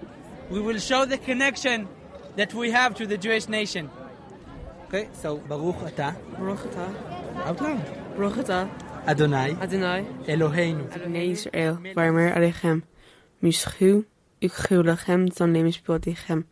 We 0.50 0.62
will 0.62 0.80
show 0.80 1.06
the 1.06 1.18
connection 1.18 1.88
that 2.38 2.54
we 2.54 2.72
have 2.72 2.96
to 2.96 3.06
the 3.06 3.18
Jewish 3.18 3.48
nation. 3.50 3.90
Okay, 4.88 5.10
so 5.14 5.38
Baruch 5.38 5.76
Atah. 5.76 6.16
Baruch 6.38 6.60
atah, 6.60 7.46
Out 7.46 7.62
loud. 7.62 8.16
Baruch 8.16 8.36
atah, 8.44 8.70
Adonai. 9.08 9.52
Adonai, 9.62 10.06
Eloheinu. 10.26 10.92
Adonai 10.94 11.32
Israel, 11.32 11.76
Varmer 11.96 12.36
Alechem, 12.36 12.84
Mischu, 13.44 14.06
Ukchu 14.42 14.84
Lachem, 14.84 15.30
Zonim 15.34 15.68
Ishbodichem, 15.74 16.46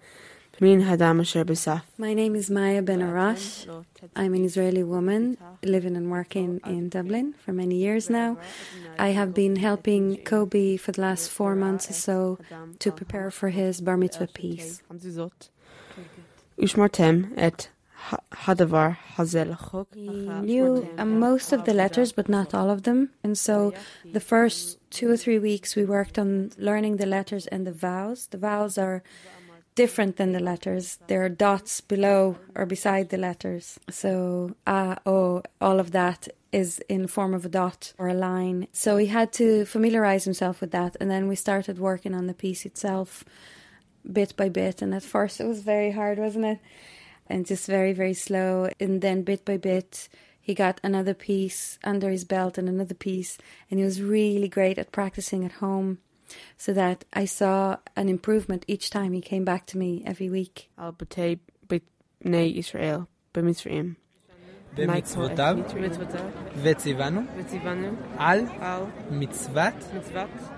Min 0.61 0.81
Hadam 0.81 1.21
Asher 1.21 1.45
Besaf. 1.45 1.83
My 1.97 2.13
name 2.13 2.35
is 2.35 2.49
Maya 2.49 2.81
Ben 2.81 2.99
Arash. 2.99 3.65
I'm 4.13 4.33
an 4.33 4.43
Israeli 4.43 4.83
woman 4.83 5.37
living 5.63 5.95
and 5.95 6.11
working 6.11 6.59
in 6.65 6.89
Dublin 6.89 7.33
for 7.45 7.53
many 7.53 7.75
years 7.75 8.09
now. 8.09 8.37
I 8.97 9.09
have 9.09 9.33
been 9.33 9.55
helping 9.55 10.17
Kobe 10.17 10.75
for 10.75 10.91
the 10.91 10.99
last 10.99 11.31
four 11.31 11.55
months 11.55 11.89
or 11.89 11.93
so 11.93 12.39
to 12.79 12.91
prepare 12.91 13.31
for 13.31 13.49
his 13.49 13.79
bar 13.79 13.95
mitzvah 13.95 14.27
piece. 14.27 14.81
Ushmartem 16.57 17.31
et 17.37 17.69
Hadavar 18.31 18.97
Hazel 19.15 19.55
He 19.93 20.09
knew 20.09 20.89
uh, 20.97 21.05
most 21.05 21.53
of 21.53 21.63
the 21.63 21.73
letters, 21.73 22.11
but 22.11 22.27
not 22.27 22.53
all 22.53 22.69
of 22.69 22.83
them. 22.83 23.11
And 23.23 23.37
so 23.37 23.73
the 24.11 24.19
first 24.19 24.77
two 24.89 25.09
or 25.09 25.15
three 25.15 25.39
weeks 25.39 25.77
we 25.77 25.85
worked 25.85 26.19
on 26.19 26.51
learning 26.57 26.97
the 26.97 27.05
letters 27.05 27.47
and 27.47 27.65
the 27.65 27.71
vowels. 27.71 28.27
The 28.27 28.37
vowels 28.37 28.77
are 28.77 29.03
different 29.83 30.17
than 30.17 30.33
the 30.33 30.47
letters. 30.51 30.99
There 31.07 31.23
are 31.23 31.29
dots 31.47 31.79
below 31.79 32.37
or 32.53 32.65
beside 32.65 33.07
the 33.07 33.17
letters. 33.29 33.79
So 33.89 34.09
a, 34.67 34.97
o, 35.05 35.41
all 35.61 35.79
of 35.79 35.91
that 35.91 36.27
is 36.51 36.69
in 36.89 37.07
form 37.07 37.33
of 37.33 37.45
a 37.45 37.49
dot 37.61 37.93
or 37.97 38.09
a 38.09 38.21
line. 38.29 38.67
So 38.73 38.97
he 38.97 39.05
had 39.05 39.31
to 39.33 39.63
familiarize 39.63 40.25
himself 40.25 40.59
with 40.59 40.71
that, 40.71 40.97
and 40.99 41.09
then 41.09 41.29
we 41.29 41.35
started 41.37 41.79
working 41.79 42.13
on 42.13 42.27
the 42.27 42.33
piece 42.33 42.65
itself, 42.65 43.23
bit 44.19 44.35
by 44.35 44.49
bit. 44.49 44.81
And 44.81 44.93
at 44.93 45.11
first, 45.15 45.39
it 45.39 45.47
was 45.47 45.61
very 45.61 45.91
hard, 45.91 46.17
wasn't 46.19 46.51
it? 46.53 46.59
And 47.27 47.45
just 47.45 47.65
very, 47.65 47.93
very 47.93 48.15
slow. 48.27 48.67
And 48.81 49.01
then 49.01 49.23
bit 49.23 49.45
by 49.45 49.55
bit, 49.55 50.09
he 50.41 50.53
got 50.53 50.81
another 50.83 51.13
piece 51.13 51.79
under 51.85 52.09
his 52.09 52.25
belt 52.25 52.57
and 52.57 52.67
another 52.67 52.95
piece, 52.95 53.37
and 53.69 53.79
he 53.79 53.85
was 53.85 54.01
really 54.01 54.49
great 54.49 54.77
at 54.77 54.91
practicing 54.91 55.45
at 55.45 55.61
home 55.63 55.99
So 56.56 56.72
that 56.72 57.04
I 57.12 57.24
saw 57.24 57.76
an 57.96 58.08
improvement 58.08 58.64
each 58.66 58.90
time 58.90 59.12
he 59.12 59.20
came 59.20 59.44
back 59.44 59.66
to 59.66 59.78
me 59.78 60.02
every 60.06 60.30
week. 60.30 60.70
Al 60.78 60.92
Batei 60.92 61.38
B'nai 61.68 62.56
Israel 62.56 63.08
B'Mitzrayim. 63.32 63.96
במצוותיו 64.76 65.56
וציוונו 66.62 67.22
על 68.18 68.46
מצוות 69.10 69.74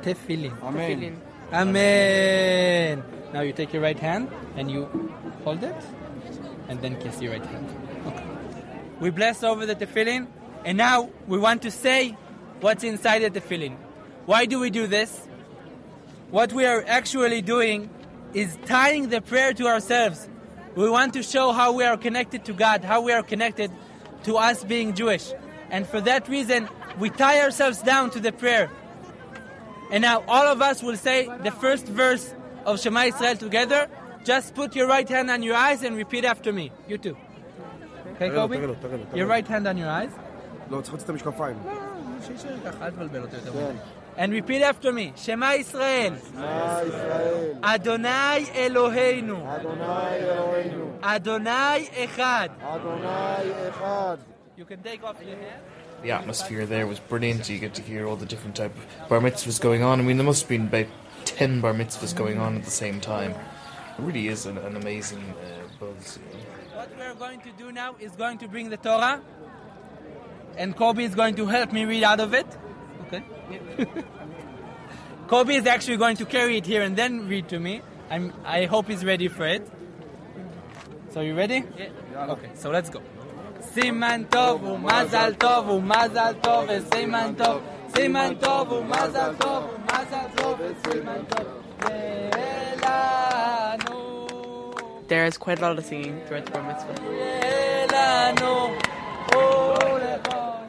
תפילין. 0.00 0.52
Tefillin. 0.52 1.16
Amen. 1.52 3.02
Now 3.32 3.42
you 3.42 3.52
take 3.52 3.72
your 3.72 3.82
right 3.82 3.98
hand 3.98 4.28
and 4.56 4.70
you 4.70 4.88
hold 5.44 5.62
it 5.62 5.76
and 6.68 6.80
then 6.80 6.96
kiss 6.96 7.20
your 7.20 7.32
right 7.32 7.44
hand. 7.44 7.66
We 9.00 9.10
bless 9.10 9.44
over 9.44 9.66
the 9.66 9.74
tefillin, 9.74 10.26
and 10.64 10.78
now 10.78 11.10
we 11.28 11.38
want 11.38 11.62
to 11.62 11.70
say 11.70 12.16
what's 12.60 12.82
inside 12.82 13.20
the 13.20 13.30
tefillin. 13.30 13.76
Why 14.24 14.46
do 14.46 14.58
we 14.58 14.70
do 14.70 14.86
this? 14.86 15.28
What 16.30 16.52
we 16.52 16.64
are 16.66 16.84
actually 16.86 17.40
doing 17.42 17.88
is 18.34 18.56
tying 18.66 19.08
the 19.08 19.20
prayer 19.20 19.52
to 19.54 19.66
ourselves. 19.66 20.28
We 20.74 20.90
want 20.90 21.14
to 21.14 21.22
show 21.22 21.52
how 21.52 21.72
we 21.72 21.84
are 21.84 21.96
connected 21.96 22.44
to 22.46 22.52
God, 22.52 22.84
how 22.84 23.00
we 23.00 23.12
are 23.12 23.22
connected 23.22 23.70
to 24.24 24.36
us 24.36 24.64
being 24.64 24.94
Jewish. 24.94 25.32
And 25.70 25.86
for 25.86 26.00
that 26.02 26.28
reason, 26.28 26.68
we 26.98 27.10
tie 27.10 27.40
ourselves 27.40 27.80
down 27.82 28.10
to 28.10 28.20
the 28.20 28.32
prayer. 28.32 28.70
And 29.92 30.02
now 30.02 30.24
all 30.28 30.46
of 30.46 30.60
us 30.60 30.82
will 30.82 30.96
say 30.96 31.28
the 31.44 31.50
first 31.52 31.86
verse 31.86 32.34
of 32.64 32.80
Shema 32.80 33.02
Israel 33.04 33.36
together. 33.36 33.88
Just 34.24 34.54
put 34.54 34.74
your 34.74 34.88
right 34.88 35.08
hand 35.08 35.30
on 35.30 35.42
your 35.42 35.54
eyes 35.54 35.82
and 35.84 35.96
repeat 35.96 36.24
after 36.24 36.52
me. 36.52 36.72
You 36.88 36.98
too. 36.98 37.16
Okay, 38.16 38.28
תראה 38.28 38.34
לו, 38.34 38.42
Kobe? 38.48 38.56
תראה 38.56 38.66
לו, 38.66 38.74
תראה 38.80 38.96
לו, 38.96 39.04
תראה 39.10 39.22
Your 39.22 39.26
לו. 39.28 39.34
right 39.34 39.46
hand 39.48 39.66
on 39.66 39.76
your 39.78 39.88
eyes. 39.88 40.12
לא, 40.70 40.80
צריך 40.80 40.92
להוציא 40.94 41.04
את 41.04 41.10
המשקפיים. 41.10 41.56
שישאר 42.26 42.56
ככה, 42.64 42.86
אל 42.86 42.90
תבלבל 42.90 43.22
אותו 43.22 43.36
יותר 43.36 43.52
מדי. 43.52 43.78
and 44.21 44.33
repeat 44.33 44.61
after 44.61 44.91
me, 44.91 45.13
Shema 45.15 45.53
Israel. 45.53 46.15
Adonai 47.63 48.45
Eloheinu. 48.53 49.37
Adonai 49.47 50.21
Eloheinu. 50.21 51.03
Adonai 51.03 51.89
Echad. 52.03 52.51
Adonai 52.61 53.71
Echad. 53.71 54.19
You 54.55 54.65
can 54.65 54.83
take 54.83 55.03
off 55.03 55.19
your 55.25 55.37
hand. 55.37 55.63
The 56.03 56.11
atmosphere 56.11 56.67
there 56.67 56.85
was 56.85 56.99
brilliant. 56.99 57.49
You 57.49 57.57
get 57.57 57.73
to 57.73 57.81
hear 57.81 58.05
all 58.05 58.15
the 58.15 58.27
different 58.27 58.55
type 58.55 58.75
of 58.77 59.09
bar 59.09 59.21
mitzvahs 59.21 59.59
going 59.59 59.81
on. 59.81 59.99
I 59.99 60.03
mean, 60.03 60.17
there 60.17 60.25
must 60.25 60.43
have 60.43 60.49
been 60.49 60.67
about 60.67 60.85
ten 61.25 61.59
bar 61.59 61.73
mitzvahs 61.73 62.15
going 62.15 62.37
on 62.37 62.57
at 62.57 62.63
the 62.63 62.69
same 62.69 63.01
time. 63.01 63.31
It 63.31 64.03
really 64.03 64.27
is 64.27 64.45
an, 64.45 64.59
an 64.59 64.75
amazing 64.75 65.23
uh, 65.31 65.67
buzz. 65.79 66.19
What 66.75 66.95
we 66.95 67.03
are 67.03 67.15
going 67.15 67.41
to 67.41 67.51
do 67.57 67.71
now 67.71 67.95
is 67.99 68.11
going 68.11 68.37
to 68.37 68.47
bring 68.47 68.69
the 68.69 68.77
Torah, 68.77 69.19
and 70.57 70.75
Kobe 70.75 71.03
is 71.03 71.15
going 71.15 71.33
to 71.37 71.47
help 71.47 71.73
me 71.73 71.85
read 71.85 72.03
out 72.03 72.19
of 72.19 72.35
it. 72.35 72.45
Okay. 73.10 73.22
Kobe 75.28 75.54
is 75.56 75.66
actually 75.66 75.96
going 75.96 76.16
to 76.16 76.24
carry 76.24 76.56
it 76.56 76.66
here 76.66 76.82
and 76.82 76.96
then 76.96 77.28
read 77.28 77.48
to 77.48 77.58
me. 77.58 77.82
I'm, 78.10 78.32
I 78.44 78.64
hope 78.66 78.88
he's 78.88 79.04
ready 79.04 79.28
for 79.28 79.46
it. 79.46 79.68
So 81.10 81.20
you 81.20 81.34
ready? 81.34 81.64
Yeah. 81.76 82.30
Okay, 82.30 82.50
so 82.54 82.70
let's 82.70 82.90
go. 82.90 83.00
סימן 83.74 84.22
טוב 84.30 84.64
ומזל 84.64 85.34
טוב 85.34 85.68
ומזל 85.68 86.32
טוב 86.40 86.64
וסימן 86.68 87.34
טוב 87.36 87.60
סימן 87.96 88.34
טוב 88.40 88.72
ומזל 88.72 89.34
טוב 89.38 89.64
ומזל 89.64 90.26
טוב 90.36 90.60
וסימן 90.60 91.22
טוב 91.28 91.46
יהיה 91.90 92.74
לנו 92.82 94.26
There's 95.08 95.36
quite 95.38 95.58
a 95.58 95.62
lot 95.62 95.78
of 95.78 95.84
singing 95.84 96.20
throughout 96.26 96.46
the 96.46 96.52
bar 96.52 96.62
mitzvah. 96.62 96.94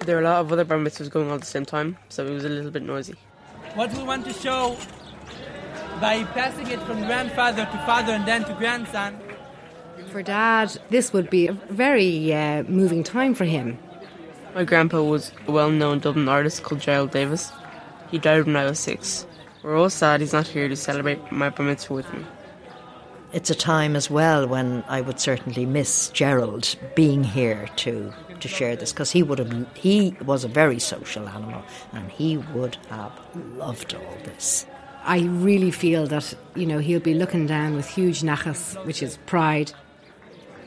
there 0.05 0.17
were 0.17 0.23
a 0.23 0.25
lot 0.25 0.41
of 0.41 0.53
other 0.53 0.65
bar 0.65 0.79
mitzvahs 0.79 1.11
going 1.11 1.29
on 1.29 1.35
at 1.35 1.41
the 1.41 1.47
same 1.47 1.65
time, 1.65 1.97
so 2.09 2.27
it 2.27 2.31
was 2.31 2.45
a 2.45 2.49
little 2.49 2.71
bit 2.71 2.83
noisy. 2.83 3.15
What 3.75 3.93
we 3.95 4.03
want 4.03 4.25
to 4.27 4.33
show 4.33 4.77
by 6.01 6.25
passing 6.25 6.67
it 6.69 6.81
from 6.83 7.05
grandfather 7.07 7.65
to 7.65 7.79
father 7.87 8.13
and 8.13 8.27
then 8.27 8.45
to 8.45 8.55
grandson. 8.55 9.19
For 10.09 10.23
dad, 10.23 10.77
this 10.91 11.13
would 11.13 11.31
be 11.31 11.47
a 11.47 11.53
very 11.71 12.35
uh, 12.35 12.65
moving 12.65 13.03
time 13.03 13.35
for 13.35 13.45
him. 13.45 13.79
My 14.55 14.65
grandpa 14.65 15.03
was 15.03 15.33
a 15.47 15.53
well 15.53 15.71
known 15.71 16.01
Dublin 16.01 16.29
artist 16.29 16.63
called 16.63 16.81
Gerald 16.81 17.13
Davis. 17.13 17.51
He 18.11 18.19
died 18.19 18.45
when 18.45 18.57
I 18.57 18.67
was 18.67 18.79
six. 18.79 19.27
We're 19.63 19.79
all 19.79 19.89
sad 19.89 20.21
he's 20.21 20.33
not 20.33 20.49
here 20.49 20.69
to 20.69 20.77
celebrate 20.77 21.33
my 21.33 21.49
bar 21.49 21.65
mitzvah 21.65 21.95
with 21.95 22.13
me. 22.13 22.25
It's 23.33 23.49
a 23.49 23.55
time 23.55 23.97
as 23.97 24.11
well 24.11 24.47
when 24.47 24.85
I 24.89 25.01
would 25.01 25.19
certainly 25.19 25.65
miss 25.65 26.11
Gerald 26.11 26.77
being 26.95 27.25
here 27.25 27.69
to 27.77 28.13
to 28.41 28.49
share 28.49 28.75
this 28.77 28.93
because 28.93 29.13
he 29.13 29.23
would 29.23 29.39
have 29.39 29.67
he 29.75 30.17
was 30.25 30.45
a 30.45 30.49
very 30.49 30.79
social 30.79 31.29
animal 31.29 31.63
and 31.93 32.11
he 32.11 32.37
would 32.37 32.77
have 32.91 33.13
loved 33.57 33.95
all 33.95 34.17
this. 34.25 34.67
I 35.05 35.21
really 35.21 35.71
feel 35.71 36.07
that, 36.09 36.35
you 36.55 36.67
know, 36.67 36.79
he'll 36.79 37.01
be 37.01 37.15
looking 37.15 37.47
down 37.47 37.75
with 37.75 37.89
huge 37.89 38.21
nachas, 38.23 38.85
which 38.85 39.03
is 39.03 39.17
pride. 39.27 39.73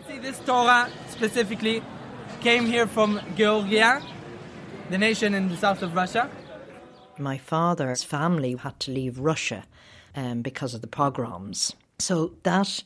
See, 0.07 0.17
this 0.17 0.39
Torah 0.39 0.89
specifically 1.09 1.81
came 2.41 2.65
here 2.65 2.87
from 2.87 3.21
Georgia, 3.37 4.01
the 4.89 4.97
nation 4.97 5.33
in 5.33 5.49
the 5.49 5.57
south 5.57 5.81
of 5.83 5.95
Russia. 5.95 6.29
My 7.17 7.37
father's 7.37 8.03
family 8.03 8.55
had 8.55 8.77
to 8.81 8.91
leave 8.91 9.19
Russia 9.19 9.63
um, 10.15 10.41
because 10.41 10.73
of 10.73 10.81
the 10.81 10.87
pogroms. 10.87 11.75
So 11.99 12.33
that 12.43 12.83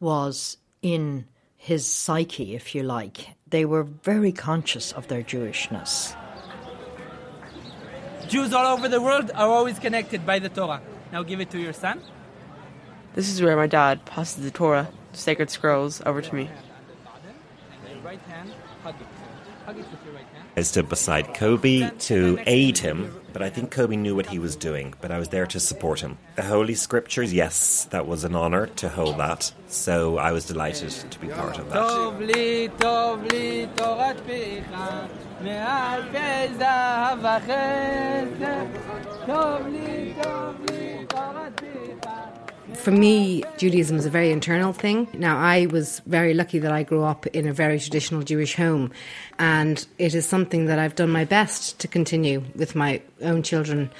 was 0.00 0.58
in 0.82 1.26
his 1.56 1.86
psyche, 1.86 2.54
if 2.54 2.74
you 2.74 2.82
like. 2.82 3.28
They 3.48 3.64
were 3.64 3.84
very 3.84 4.32
conscious 4.32 4.92
of 4.92 5.08
their 5.08 5.22
Jewishness. 5.22 6.16
Jews 8.28 8.52
all 8.52 8.66
over 8.74 8.88
the 8.88 9.00
world 9.00 9.30
are 9.34 9.48
always 9.48 9.78
connected 9.78 10.24
by 10.24 10.38
the 10.38 10.48
Torah. 10.48 10.80
Now 11.12 11.22
give 11.22 11.40
it 11.40 11.50
to 11.50 11.58
your 11.58 11.72
son. 11.72 12.02
This 13.14 13.28
is 13.28 13.42
where 13.42 13.56
my 13.56 13.66
dad 13.66 14.06
passes 14.06 14.42
the 14.42 14.50
Torah, 14.50 14.88
the 15.12 15.18
sacred 15.18 15.50
scrolls, 15.50 16.00
over 16.06 16.22
to 16.22 16.34
me. 16.34 16.48
Right 18.02 18.18
hand, 18.20 18.52
hug 18.82 18.94
it. 19.00 19.06
Hug 19.66 19.78
it 19.78 19.90
with 19.90 20.04
your 20.04 20.14
right 20.14 20.26
hand. 20.34 20.41
I 20.54 20.60
stood 20.60 20.88
beside 20.88 21.32
Kobe 21.32 21.90
to 21.90 22.38
aid 22.44 22.76
him, 22.78 23.14
but 23.32 23.40
I 23.40 23.48
think 23.48 23.70
Kobe 23.70 23.96
knew 23.96 24.14
what 24.14 24.26
he 24.26 24.38
was 24.38 24.54
doing, 24.54 24.92
but 25.00 25.10
I 25.10 25.18
was 25.18 25.30
there 25.30 25.46
to 25.46 25.58
support 25.58 26.00
him. 26.00 26.18
The 26.36 26.42
Holy 26.42 26.74
Scriptures, 26.74 27.32
yes, 27.32 27.84
that 27.86 28.06
was 28.06 28.24
an 28.24 28.36
honour 28.36 28.66
to 28.66 28.90
hold 28.90 29.16
that, 29.16 29.50
so 29.68 30.18
I 30.18 30.30
was 30.32 30.44
delighted 30.44 30.90
to 30.90 31.18
be 31.18 31.28
part 31.28 31.58
of 31.58 31.70
that. 31.70 31.76
For 42.74 42.90
me, 42.90 43.44
Judaism 43.58 43.96
is 43.96 44.06
a 44.06 44.10
very 44.10 44.32
internal 44.32 44.72
thing. 44.72 45.08
Now, 45.12 45.36
I 45.38 45.66
was 45.66 46.00
very 46.06 46.32
lucky 46.32 46.58
that 46.60 46.72
I 46.72 46.82
grew 46.82 47.04
up 47.04 47.26
in 47.28 47.46
a 47.46 47.52
very 47.52 47.78
traditional 47.78 48.22
Jewish 48.22 48.54
home, 48.54 48.90
and 49.38 49.86
it 49.98 50.14
is 50.14 50.26
something 50.26 50.66
that 50.66 50.78
I've 50.78 50.94
done 50.94 51.10
my 51.10 51.24
best 51.24 51.78
to 51.80 51.88
continue 51.88 52.42
with 52.54 52.74
my 52.74 53.02
own 53.20 53.42
children. 53.42 53.90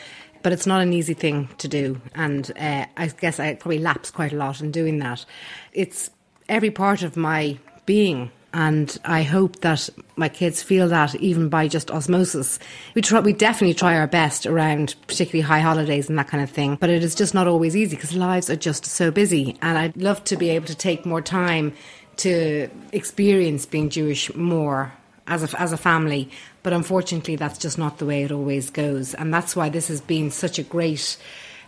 But 0.43 0.53
it's 0.53 0.67
not 0.67 0.81
an 0.81 0.93
easy 0.93 1.15
thing 1.15 1.49
to 1.59 1.69
do, 1.69 2.01
and 2.15 2.51
uh, 2.59 2.87
I 2.97 3.07
guess 3.09 3.39
I 3.39 3.55
probably 3.55 3.79
lapse 3.79 4.11
quite 4.11 4.33
a 4.33 4.37
lot 4.37 4.61
in 4.61 4.71
doing 4.71 4.99
that. 4.99 5.25
It's 5.73 6.11
every 6.49 6.71
part 6.71 7.03
of 7.03 7.17
my 7.17 7.59
being, 7.87 8.31
and 8.55 8.99
I 9.05 9.23
hope 9.23 9.61
that 9.61 9.89
my 10.17 10.29
kids 10.29 10.63
feel 10.63 10.89
that 10.89 11.15
even 11.17 11.49
by 11.49 11.69
just 11.69 11.91
osmosis. 11.91 12.59
We 12.95 13.03
try, 13.03 13.21
we 13.21 13.33
definitely 13.33 13.75
try 13.75 13.97
our 13.97 14.07
best 14.07 14.47
around 14.47 14.95
particularly 15.07 15.41
high 15.41 15.61
holidays 15.61 16.09
and 16.09 16.19
that 16.19 16.29
kind 16.29 16.43
of 16.43 16.51
thing, 16.51 16.77
but 16.77 16.91
it 16.91 17.03
is 17.03 17.15
just 17.15 17.35
not 17.35 17.49
always 17.49 17.75
easy 17.75 17.97
because 17.97 18.15
lives 18.15 18.51
are 18.51 18.57
just 18.57 18.85
so 18.85 19.11
busy. 19.11 19.57
And 19.63 19.79
I'd 19.79 19.97
love 19.97 20.23
to 20.25 20.37
be 20.37 20.51
able 20.51 20.67
to 20.67 20.75
take 20.75 21.07
more 21.07 21.23
time 21.23 21.73
to 22.19 22.69
experience 22.93 23.65
being 23.65 23.89
Jewish 23.89 24.35
more 24.35 24.93
as 25.27 25.53
a, 25.55 25.61
as 25.61 25.73
a 25.73 25.77
family, 25.77 26.29
but 26.63 26.73
unfortunately, 26.73 27.37
that's 27.37 27.59
just 27.59 27.79
not 27.79 27.99
the 27.99 28.07
way 28.07 28.23
it 28.23 28.33
always 28.33 28.71
goes. 28.71 29.15
And 29.15 29.33
that's 29.33 29.57
why 29.57 29.69
this 29.69 29.89
has 29.89 30.01
been 30.01 30.31
such 30.31 30.59
a 30.59 30.63
great 30.63 31.17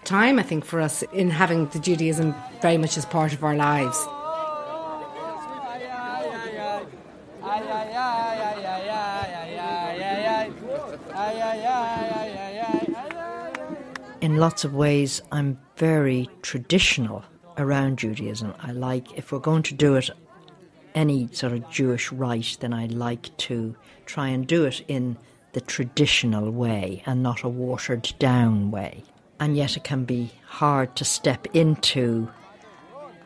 time, 0.04 0.38
I 0.38 0.42
think, 0.42 0.64
for 0.64 0.80
us 0.80 1.02
in 1.14 1.30
having 1.30 1.66
the 1.68 1.78
Judaism 1.78 2.34
very 2.60 2.76
much 2.76 2.98
as 2.98 3.06
part 3.06 3.32
of 3.32 3.42
our 3.42 3.54
lives. 3.54 4.06
In 14.24 14.38
lots 14.38 14.64
of 14.64 14.72
ways, 14.74 15.20
I'm 15.32 15.58
very 15.76 16.30
traditional 16.40 17.22
around 17.58 17.98
Judaism. 17.98 18.54
I 18.58 18.72
like, 18.72 19.18
if 19.18 19.30
we're 19.30 19.38
going 19.38 19.64
to 19.64 19.74
do 19.74 19.96
it 19.96 20.08
any 20.94 21.28
sort 21.32 21.52
of 21.52 21.68
Jewish 21.68 22.10
rite, 22.10 22.56
then 22.60 22.72
I 22.72 22.86
like 22.86 23.36
to 23.36 23.76
try 24.06 24.28
and 24.28 24.46
do 24.46 24.64
it 24.64 24.82
in 24.88 25.18
the 25.52 25.60
traditional 25.60 26.50
way 26.50 27.02
and 27.04 27.22
not 27.22 27.42
a 27.42 27.50
watered 27.50 28.14
down 28.18 28.70
way. 28.70 29.02
And 29.40 29.58
yet 29.58 29.76
it 29.76 29.84
can 29.84 30.06
be 30.06 30.32
hard 30.46 30.96
to 30.96 31.04
step 31.04 31.46
into 31.52 32.26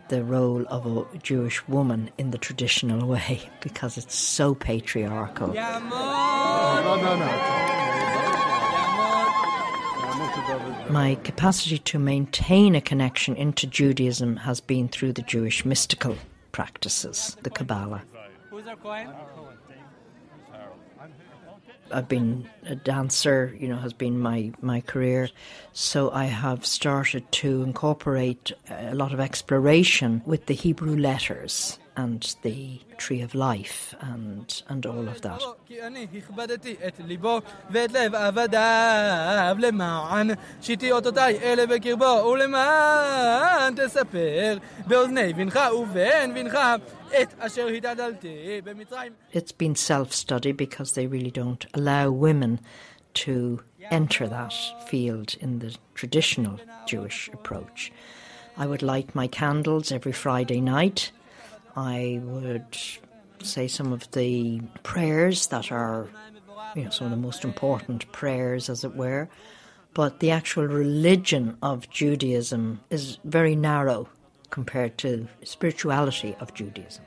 the 0.08 0.24
role 0.24 0.66
of 0.66 0.84
a 0.84 1.18
Jewish 1.18 1.68
woman 1.68 2.10
in 2.18 2.32
the 2.32 2.38
traditional 2.38 3.06
way 3.14 3.48
because 3.60 3.98
it's 3.98 4.16
so 4.16 4.52
patriarchal. 4.52 5.54
My 10.90 11.16
capacity 11.24 11.78
to 11.78 11.98
maintain 11.98 12.74
a 12.74 12.80
connection 12.80 13.36
into 13.36 13.66
Judaism 13.66 14.36
has 14.36 14.60
been 14.60 14.88
through 14.88 15.12
the 15.12 15.22
Jewish 15.22 15.64
mystical 15.64 16.16
practices, 16.52 17.36
the 17.42 17.50
Kabbalah. 17.50 18.02
Who's 18.50 18.66
our 18.66 18.76
Kohen? 18.76 19.08
I've 21.90 22.08
been 22.08 22.48
a 22.64 22.76
dancer, 22.76 23.54
you 23.58 23.68
know, 23.68 23.76
has 23.76 23.92
been 23.92 24.18
my, 24.18 24.52
my 24.60 24.80
career. 24.80 25.30
So 25.72 26.10
I 26.10 26.24
have 26.24 26.66
started 26.66 27.30
to 27.32 27.62
incorporate 27.62 28.52
a 28.70 28.94
lot 28.94 29.12
of 29.12 29.20
exploration 29.20 30.22
with 30.26 30.46
the 30.46 30.54
Hebrew 30.54 30.96
letters 30.96 31.78
and 31.98 32.36
the 32.42 32.78
tree 32.96 33.20
of 33.20 33.34
life 33.34 33.92
and, 34.00 34.62
and 34.68 34.86
all 34.86 35.08
of 35.08 35.20
that. 35.22 35.42
It's 49.32 49.52
been 49.52 49.74
self 49.74 50.12
study 50.12 50.52
because 50.52 50.92
they 50.92 51.08
really 51.08 51.32
don't 51.32 51.66
allow 51.74 52.10
women 52.12 52.60
to 53.14 53.60
enter 53.90 54.28
that 54.28 54.54
field 54.86 55.34
in 55.40 55.58
the 55.58 55.74
traditional 55.94 56.60
Jewish 56.86 57.28
approach. 57.32 57.90
I 58.56 58.66
would 58.66 58.82
light 58.82 59.16
my 59.16 59.26
candles 59.26 59.90
every 59.90 60.12
Friday 60.12 60.60
night. 60.60 61.10
I 61.76 62.20
would 62.24 62.76
say 63.42 63.68
some 63.68 63.92
of 63.92 64.10
the 64.12 64.60
prayers 64.82 65.46
that 65.48 65.70
are, 65.70 66.08
you 66.74 66.84
know, 66.84 66.90
some 66.90 67.06
of 67.06 67.10
the 67.10 67.16
most 67.16 67.44
important 67.44 68.10
prayers, 68.12 68.68
as 68.68 68.84
it 68.84 68.94
were. 68.94 69.28
But 69.94 70.20
the 70.20 70.30
actual 70.30 70.66
religion 70.66 71.56
of 71.62 71.88
Judaism 71.90 72.80
is 72.90 73.18
very 73.24 73.56
narrow 73.56 74.08
compared 74.50 74.98
to 74.98 75.28
spirituality 75.44 76.36
of 76.40 76.54
Judaism. 76.54 77.04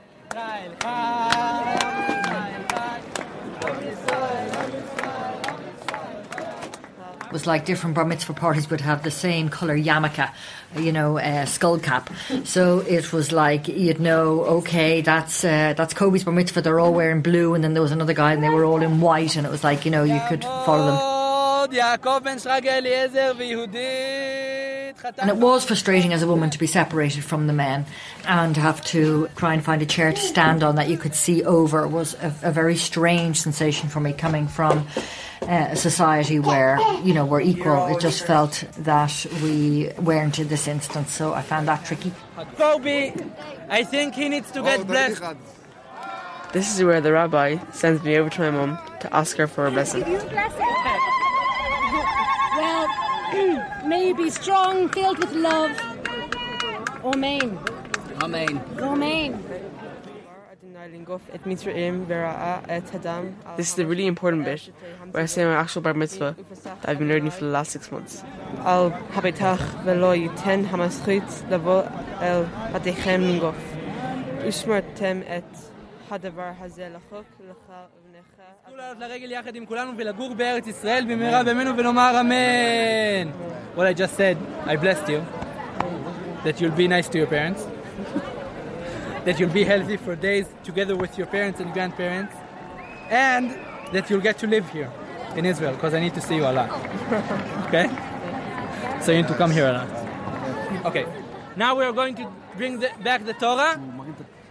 Was 7.32 7.46
like 7.46 7.64
different 7.64 7.94
bar 7.94 8.04
mitzvah 8.04 8.34
parties 8.34 8.68
would 8.70 8.80
have 8.82 9.02
the 9.02 9.10
same 9.10 9.48
colour 9.48 9.76
yarmulke, 9.76 10.30
you 10.76 10.92
know, 10.92 11.18
uh, 11.18 11.46
skull 11.46 11.78
cap. 11.78 12.10
So 12.44 12.80
it 12.80 13.12
was 13.12 13.32
like 13.32 13.68
you'd 13.68 14.00
know, 14.00 14.44
okay, 14.60 15.00
that's 15.00 15.42
uh, 15.44 15.74
that's 15.76 15.94
Kobe's 15.94 16.24
bar 16.24 16.34
mitzvah. 16.34 16.62
They're 16.62 16.80
all 16.80 16.92
wearing 16.92 17.22
blue, 17.22 17.54
and 17.54 17.64
then 17.64 17.72
there 17.74 17.82
was 17.82 17.92
another 17.92 18.14
guy, 18.14 18.32
and 18.32 18.42
they 18.42 18.50
were 18.50 18.64
all 18.64 18.82
in 18.82 19.00
white, 19.00 19.36
and 19.36 19.46
it 19.46 19.50
was 19.50 19.64
like 19.64 19.84
you 19.84 19.90
know 19.90 20.04
you 20.04 20.20
could 20.28 20.44
follow 20.44 20.86
them. 20.86 21.68
And 25.18 25.30
it 25.30 25.36
was 25.36 25.64
frustrating 25.64 26.12
as 26.12 26.22
a 26.22 26.26
woman 26.26 26.50
to 26.50 26.58
be 26.58 26.66
separated 26.66 27.24
from 27.24 27.46
the 27.46 27.52
men 27.52 27.86
and 28.26 28.56
have 28.56 28.84
to 28.86 29.28
try 29.36 29.54
and 29.54 29.64
find 29.64 29.82
a 29.82 29.86
chair 29.86 30.12
to 30.12 30.20
stand 30.20 30.62
on 30.62 30.76
that 30.76 30.88
you 30.88 30.96
could 30.96 31.14
see 31.14 31.42
over 31.44 31.86
was 31.88 32.14
a, 32.14 32.34
a 32.42 32.52
very 32.52 32.76
strange 32.76 33.40
sensation 33.40 33.88
for 33.88 34.00
me 34.00 34.12
coming 34.12 34.46
from 34.46 34.86
uh, 35.42 35.68
a 35.70 35.76
society 35.76 36.38
where, 36.38 36.78
you 37.02 37.12
know, 37.14 37.24
we're 37.24 37.40
equal. 37.40 37.86
It 37.88 38.00
just 38.00 38.24
felt 38.24 38.64
that 38.78 39.26
we 39.42 39.90
weren't 39.98 40.38
in 40.38 40.48
this 40.48 40.68
instance, 40.68 41.10
so 41.10 41.34
I 41.34 41.42
found 41.42 41.66
that 41.68 41.84
tricky. 41.84 42.12
Kobe, 42.56 43.12
I 43.68 43.82
think 43.84 44.14
he 44.14 44.28
needs 44.28 44.50
to 44.52 44.62
get 44.62 44.86
blessed. 44.86 45.22
This 46.52 46.76
is 46.76 46.84
where 46.84 47.00
the 47.00 47.12
rabbi 47.12 47.58
sends 47.72 48.02
me 48.02 48.18
over 48.18 48.28
to 48.30 48.40
my 48.40 48.50
mum 48.50 48.78
to 49.00 49.14
ask 49.14 49.36
her 49.38 49.46
for 49.46 49.66
a 49.66 49.70
blessing. 49.70 50.02
Well, 52.54 52.86
may 53.92 54.08
you 54.08 54.14
be 54.14 54.30
strong, 54.30 54.88
filled 54.88 55.18
with 55.18 55.32
love. 55.34 55.72
Amen. 57.04 57.58
Amen. 58.22 58.52
Amen. 58.80 59.30
This 63.58 63.68
is 63.68 63.74
the 63.74 63.86
really 63.86 64.06
important 64.06 64.44
bit 64.46 64.62
where 65.10 65.22
I 65.22 65.26
say 65.26 65.44
my 65.44 65.56
actual 65.64 65.82
bar 65.82 65.94
mitzvah 65.94 66.34
that 66.64 66.88
I've 66.88 66.98
been 66.98 67.08
learning 67.08 67.32
for 67.32 67.44
the 67.44 67.54
last 67.58 67.70
six 67.72 67.92
months. 67.92 68.24
Al 78.21 78.21
habitach 78.21 78.37
velo 78.37 78.37
yiten 78.37 78.37
hamaschut 78.37 78.37
lavo 78.37 78.37
el 78.37 78.37
hadechem 78.37 78.37
mingof. 78.37 78.37
Ushmartem 78.37 78.37
et 78.37 78.37
hadavar 78.37 78.37
hazel 78.37 78.37
lachok 78.37 78.37
lecha 78.37 78.57
תנו 78.65 78.75
לעלות 78.75 78.99
לרגל 78.99 79.31
יחד 79.31 79.55
עם 79.55 79.65
כולנו 79.65 79.91
ולגור 79.97 80.33
בארץ 80.35 80.67
ישראל 80.67 81.05
במהרה 81.05 81.43
בימינו 81.43 81.77
ונאמר 81.77 82.19
אמן. 82.19 83.31
What 83.75 83.87
I 83.87 83.93
just 83.93 84.15
said, 84.15 84.37
I 84.65 84.75
blessed 84.75 85.09
you. 85.09 85.21
That 86.43 86.61
you'll 86.61 86.77
be 86.77 86.87
nice 86.87 87.09
to 87.09 87.17
your 87.17 87.27
parents. 87.27 87.67
that 89.25 89.39
you'll 89.39 89.57
be 89.61 89.65
healthy 89.65 89.97
for 89.97 90.15
days 90.15 90.45
together 90.63 90.95
with 90.95 91.17
your 91.17 91.27
parents 91.27 91.59
and 91.59 91.73
grandparents. 91.73 92.33
And 93.09 93.45
that 93.93 94.09
you'll 94.09 94.25
get 94.29 94.37
to 94.39 94.47
live 94.47 94.69
here 94.69 94.89
in 95.35 95.45
Israel 95.45 95.73
because 95.73 95.93
I 95.93 95.99
need 95.99 96.15
to 96.15 96.21
see 96.21 96.35
you 96.35 96.45
a 96.45 96.53
lot. 96.59 96.69
Okay? 97.67 97.87
So 99.01 99.11
you 99.11 99.19
need 99.21 99.27
to 99.27 99.37
come 99.41 99.51
here 99.51 99.67
a 99.67 99.73
lot. 99.79 99.89
Okay. 100.85 101.05
Now 101.55 101.75
we 101.75 101.83
are 101.83 101.93
going 102.01 102.15
to 102.15 102.25
bring 102.55 102.79
the, 102.79 102.89
back 103.03 103.25
the 103.25 103.33
Torah. 103.33 103.73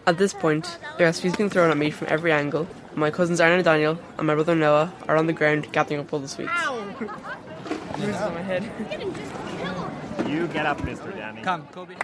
At 0.06 0.18
this 0.18 0.32
point, 0.34 0.78
there 0.98 1.06
are 1.08 1.12
sweets 1.12 1.36
being 1.36 1.50
thrown 1.50 1.70
at 1.70 1.76
me 1.76 1.90
from 1.90 2.08
every 2.10 2.32
angle. 2.32 2.66
my 2.95 3.09
cousins 3.09 3.39
Aaron 3.39 3.55
and 3.55 3.63
Daniel 3.63 3.97
and 4.17 4.27
my 4.27 4.35
brother 4.35 4.55
Noah 4.55 4.93
are 5.07 5.17
on 5.17 5.27
the 5.27 5.33
ground 5.33 5.71
gathering 5.71 6.01
up 6.01 6.11
all 6.13 6.19
the 6.19 6.27
sweets. 6.27 6.51
Bruises 7.95 8.15
on 8.21 8.33
my 8.33 8.41
head. 8.41 8.63
You 10.27 10.47
get 10.47 10.65
up, 10.65 10.79
Mr. 10.79 11.15
Danny. 11.15 11.41
Come, 11.41 11.67
Kobe. 11.67 11.95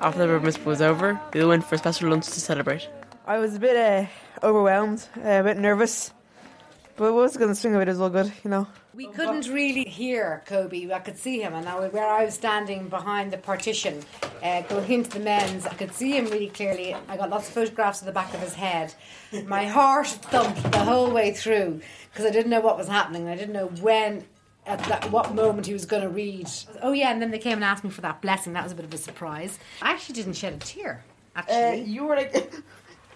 After 0.00 0.26
the 0.26 0.26
bar 0.26 0.64
was 0.64 0.80
over, 0.80 1.20
we 1.34 1.44
went 1.44 1.64
for 1.64 1.74
a 1.74 1.78
special 1.78 2.10
lunch 2.10 2.26
to 2.26 2.40
celebrate. 2.40 2.88
I 3.26 3.38
was 3.38 3.56
a 3.56 3.58
bit 3.58 3.76
uh, 3.76 4.06
overwhelmed, 4.46 5.06
uh, 5.18 5.40
a 5.40 5.42
bit 5.42 5.58
nervous, 5.58 6.12
but 6.98 7.14
once 7.14 7.36
I 7.36 7.38
going 7.38 7.52
to 7.52 7.54
swing 7.54 7.76
of 7.76 7.80
it, 7.80 7.88
it 7.88 7.92
was 7.92 8.00
all 8.00 8.10
good, 8.10 8.32
you 8.42 8.50
know. 8.50 8.66
We 8.92 9.06
couldn't 9.06 9.48
really 9.48 9.84
hear 9.84 10.42
Kobe. 10.46 10.92
I 10.92 10.98
could 10.98 11.16
see 11.16 11.40
him, 11.40 11.54
and 11.54 11.68
I, 11.68 11.88
where 11.88 12.06
I 12.06 12.24
was 12.24 12.34
standing 12.34 12.88
behind 12.88 13.32
the 13.32 13.38
partition, 13.38 14.02
uh, 14.42 14.62
going 14.62 14.90
into 14.90 15.10
the 15.10 15.20
men's, 15.20 15.64
I 15.64 15.74
could 15.74 15.94
see 15.94 16.16
him 16.16 16.26
really 16.26 16.48
clearly. 16.48 16.96
I 17.08 17.16
got 17.16 17.30
lots 17.30 17.46
of 17.46 17.54
photographs 17.54 18.00
of 18.00 18.06
the 18.06 18.12
back 18.12 18.34
of 18.34 18.40
his 18.40 18.54
head. 18.54 18.92
My 19.46 19.66
heart 19.66 20.08
thumped 20.08 20.72
the 20.72 20.80
whole 20.80 21.12
way 21.12 21.32
through 21.32 21.80
because 22.10 22.26
I 22.26 22.30
didn't 22.30 22.50
know 22.50 22.60
what 22.60 22.76
was 22.76 22.88
happening. 22.88 23.28
I 23.28 23.36
didn't 23.36 23.52
know 23.52 23.68
when, 23.80 24.24
at 24.66 24.80
that, 24.86 25.08
what 25.12 25.32
moment 25.36 25.66
he 25.68 25.72
was 25.72 25.86
going 25.86 26.02
to 26.02 26.08
read. 26.08 26.48
Oh 26.82 26.90
yeah, 26.90 27.12
and 27.12 27.22
then 27.22 27.30
they 27.30 27.38
came 27.38 27.58
and 27.58 27.64
asked 27.64 27.84
me 27.84 27.90
for 27.90 28.00
that 28.00 28.20
blessing. 28.20 28.54
That 28.54 28.64
was 28.64 28.72
a 28.72 28.76
bit 28.76 28.84
of 28.84 28.92
a 28.92 28.98
surprise. 28.98 29.60
I 29.80 29.92
actually 29.92 30.16
didn't 30.16 30.32
shed 30.32 30.54
a 30.54 30.58
tear. 30.58 31.04
Actually, 31.36 31.84
you 31.84 32.04
were 32.04 32.16
like. 32.16 32.52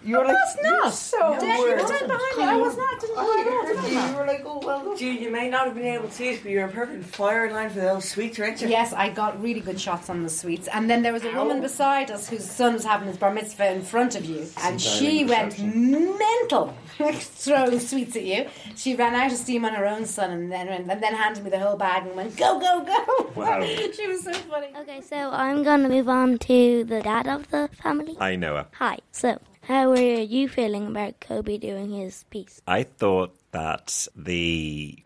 You 0.03 0.17
were 0.17 0.25
like, 0.25 0.33
was 0.33 0.57
not. 0.61 0.83
You're 0.83 0.91
so 0.91 1.39
Dad, 1.39 1.57
you 1.57 1.63
weird. 1.63 1.81
were 1.81 1.87
behind 1.87 2.37
me. 2.37 2.43
I 2.43 2.57
was 2.57 2.77
not. 2.77 2.99
Didn't 2.99 3.17
I 3.17 4.03
I 4.03 4.09
You 4.11 4.17
were 4.17 4.25
like, 4.25 4.43
oh 4.45 4.59
well. 4.63 4.97
Gee, 4.97 5.17
you 5.17 5.31
may 5.31 5.49
not 5.49 5.65
have 5.67 5.75
been 5.75 5.85
able 5.85 6.07
to 6.07 6.13
see 6.13 6.29
it, 6.29 6.43
but 6.43 6.51
you're 6.51 6.65
in 6.65 6.71
perfect 6.71 7.05
firing 7.05 7.53
line 7.53 7.69
for 7.69 7.79
those 7.79 8.09
sweets, 8.09 8.37
weren't 8.37 8.61
you? 8.61 8.67
Yes, 8.67 8.91
I 8.93 9.09
got 9.09 9.41
really 9.41 9.61
good 9.61 9.79
shots 9.79 10.09
on 10.09 10.23
the 10.23 10.29
sweets. 10.29 10.67
And 10.67 10.89
then 10.89 11.03
there 11.03 11.13
was 11.13 11.23
a 11.23 11.31
woman 11.31 11.61
beside 11.61 12.11
us 12.11 12.27
whose 12.29 12.43
son 12.43 12.73
was 12.73 12.83
having 12.83 13.07
his 13.07 13.17
bar 13.17 13.33
mitzvah 13.33 13.71
in 13.71 13.81
front 13.81 14.15
of 14.15 14.25
you. 14.25 14.47
And 14.61 14.81
she 14.81 15.23
went 15.23 15.57
mental, 15.59 16.75
throwing 17.13 17.79
sweets 17.79 18.15
at 18.15 18.23
you. 18.23 18.47
She 18.75 18.95
ran 18.95 19.15
out 19.15 19.31
of 19.31 19.37
steam 19.37 19.63
on 19.63 19.73
her 19.73 19.85
own 19.85 20.05
son 20.05 20.31
and 20.31 20.51
then, 20.51 20.67
and 20.67 20.89
then 20.89 21.13
handed 21.13 21.43
me 21.43 21.49
the 21.49 21.59
whole 21.59 21.77
bag 21.77 22.05
and 22.05 22.15
went, 22.15 22.35
go, 22.35 22.59
go, 22.59 22.83
go. 22.83 23.31
Wow. 23.35 23.63
she 23.65 24.07
was 24.07 24.23
so 24.23 24.33
funny. 24.33 24.67
Okay, 24.81 25.01
so 25.01 25.31
I'm 25.31 25.63
gonna 25.63 25.87
move 25.89 26.09
on 26.09 26.37
to 26.39 26.83
the 26.83 27.01
dad 27.01 27.27
of 27.27 27.49
the 27.51 27.69
family. 27.81 28.15
Hi, 28.19 28.35
Noah. 28.35 28.67
Hi. 28.73 28.99
So, 29.11 29.39
how 29.63 29.91
are 29.91 29.97
you 29.97 30.47
feeling 30.49 30.87
about 30.87 31.19
Kobe 31.19 31.57
doing 31.57 31.91
his 31.91 32.23
piece? 32.29 32.61
I 32.67 32.83
thought 32.83 33.35
that 33.51 34.07
the 34.15 34.97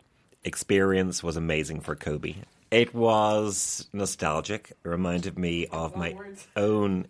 experience 0.44 1.22
was 1.22 1.36
amazing 1.36 1.80
for 1.80 1.94
Kobe. 1.94 2.34
It 2.70 2.94
was 2.94 3.88
nostalgic. 3.92 4.72
It 4.84 4.88
reminded 4.88 5.38
me 5.38 5.66
of 5.66 5.96
my 5.96 6.14
own 6.56 7.06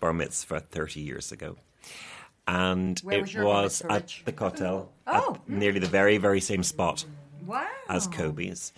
bar 0.00 0.12
mitzvah 0.12 0.60
30 0.60 1.00
years 1.00 1.32
ago. 1.32 1.56
and 2.46 2.98
Where 3.00 3.20
it 3.24 3.32
your 3.32 3.44
bar 3.44 3.62
was 3.64 3.82
mitzvah, 3.84 3.92
at 3.92 4.24
the 4.24 4.32
Kotel, 4.32 4.86
Oh. 5.06 5.34
at 5.34 5.46
mm. 5.46 5.48
nearly 5.48 5.80
the 5.80 5.86
very, 5.86 6.18
very 6.18 6.40
same 6.40 6.62
spot 6.62 7.04
Wow. 7.46 7.66
as 7.88 8.06
Kobe's. 8.06 8.72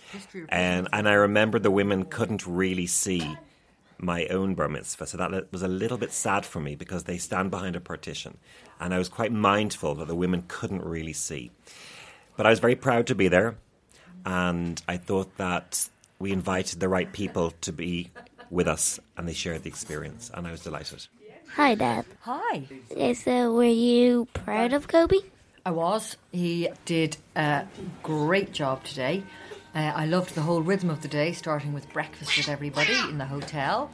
And, 0.49 0.87
and 0.93 1.07
I 1.07 1.13
remember 1.13 1.59
the 1.59 1.71
women 1.71 2.05
couldn't 2.05 2.45
really 2.47 2.85
see 2.87 3.37
my 4.01 4.25
own 4.27 4.55
bar 4.55 4.67
mitzvah, 4.67 5.07
so 5.07 5.17
that 5.17 5.51
was 5.51 5.61
a 5.61 5.67
little 5.67 5.97
bit 5.97 6.11
sad 6.11 6.45
for 6.45 6.59
me 6.59 6.75
because 6.75 7.03
they 7.03 7.17
stand 7.17 7.51
behind 7.51 7.75
a 7.75 7.79
partition, 7.79 8.37
and 8.79 8.93
I 8.93 8.97
was 8.97 9.09
quite 9.09 9.31
mindful 9.31 9.95
that 9.95 10.07
the 10.07 10.15
women 10.15 10.43
couldn't 10.47 10.83
really 10.83 11.13
see. 11.13 11.51
But 12.37 12.45
I 12.45 12.49
was 12.49 12.59
very 12.59 12.75
proud 12.75 13.07
to 13.07 13.15
be 13.15 13.27
there, 13.27 13.55
and 14.25 14.81
I 14.87 14.97
thought 14.97 15.37
that 15.37 15.89
we 16.19 16.31
invited 16.31 16.79
the 16.79 16.89
right 16.89 17.11
people 17.11 17.53
to 17.61 17.71
be 17.73 18.11
with 18.49 18.67
us, 18.67 18.99
and 19.17 19.27
they 19.27 19.33
shared 19.33 19.63
the 19.63 19.69
experience, 19.69 20.31
and 20.33 20.47
I 20.47 20.51
was 20.51 20.61
delighted. 20.61 21.07
Hi, 21.55 21.75
Dad. 21.75 22.05
Hi. 22.21 22.63
Okay, 22.91 23.13
so 23.13 23.53
were 23.53 23.63
you 23.63 24.27
proud 24.33 24.73
of 24.73 24.87
Kobe? 24.87 25.17
I 25.65 25.71
was. 25.71 26.15
He 26.31 26.69
did 26.85 27.17
a 27.35 27.65
great 28.03 28.51
job 28.53 28.83
today. 28.83 29.23
Uh, 29.73 29.91
I 29.95 30.05
loved 30.05 30.35
the 30.35 30.41
whole 30.41 30.61
rhythm 30.61 30.89
of 30.89 31.01
the 31.01 31.07
day, 31.07 31.31
starting 31.31 31.71
with 31.71 31.91
breakfast 31.93 32.35
with 32.35 32.49
everybody 32.49 32.97
in 33.07 33.17
the 33.17 33.25
hotel, 33.25 33.89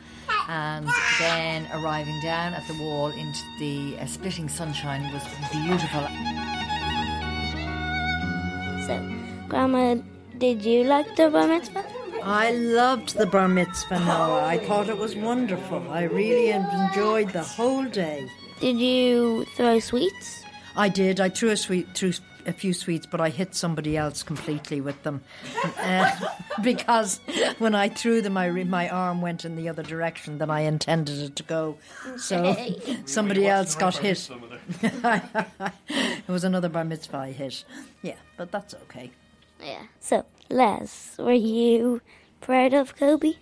and 0.47 0.89
then 1.19 1.67
arriving 1.71 2.19
down 2.21 2.53
at 2.53 2.67
the 2.67 2.73
wall 2.81 3.09
into 3.09 3.39
the 3.59 3.95
uh, 3.99 4.07
splitting 4.07 4.49
sunshine 4.49 5.03
was 5.13 5.23
beautiful. 5.51 6.01
So, 8.87 9.47
Grandma, 9.49 10.01
did 10.39 10.65
you 10.65 10.83
like 10.83 11.15
the 11.15 11.29
bar 11.29 11.47
mitzvah? 11.47 11.85
I 12.23 12.51
loved 12.51 13.15
the 13.15 13.27
bar 13.27 13.47
mitzvah, 13.47 13.99
Noah. 13.99 14.45
I 14.45 14.57
thought 14.57 14.89
it 14.89 14.97
was 14.97 15.15
wonderful. 15.15 15.87
I 15.91 16.03
really 16.03 16.49
enjoyed 16.49 17.29
the 17.33 17.43
whole 17.43 17.85
day. 17.85 18.27
Did 18.59 18.79
you 18.79 19.45
throw 19.55 19.79
sweets? 19.79 20.43
I 20.75 20.89
did. 20.89 21.19
I 21.19 21.29
threw 21.29 21.51
a 21.51 21.57
sweet, 21.57 21.87
threw 21.93 22.13
a 22.47 22.53
few 22.53 22.73
sweets, 22.73 23.05
but 23.05 23.21
I 23.21 23.29
hit 23.29 23.53
somebody 23.53 23.97
else 23.97 24.23
completely 24.23 24.81
with 24.81 25.01
them 25.03 25.21
uh, 25.79 26.11
because 26.63 27.19
when 27.59 27.75
I 27.75 27.89
threw 27.89 28.21
them, 28.21 28.37
I 28.37 28.45
re- 28.47 28.63
my 28.63 28.89
arm 28.89 29.21
went 29.21 29.45
in 29.45 29.55
the 29.55 29.69
other 29.69 29.83
direction 29.83 30.37
than 30.37 30.49
I 30.49 30.61
intended 30.61 31.19
it 31.19 31.35
to 31.35 31.43
go. 31.43 31.77
So 32.17 32.55
somebody 33.05 33.47
else 33.47 33.75
got 33.75 33.97
hit. 33.97 34.29
it 34.81 36.27
was 36.27 36.43
another 36.43 36.69
bar 36.69 36.85
mitzvah 36.85 37.17
I 37.17 37.31
hit. 37.31 37.63
Yeah, 38.01 38.15
but 38.37 38.51
that's 38.51 38.73
okay. 38.73 39.11
Yeah. 39.61 39.83
So, 39.99 40.25
Les, 40.49 41.15
were 41.19 41.33
you 41.33 42.01
proud 42.41 42.73
of 42.73 42.95
Kobe? 42.95 43.33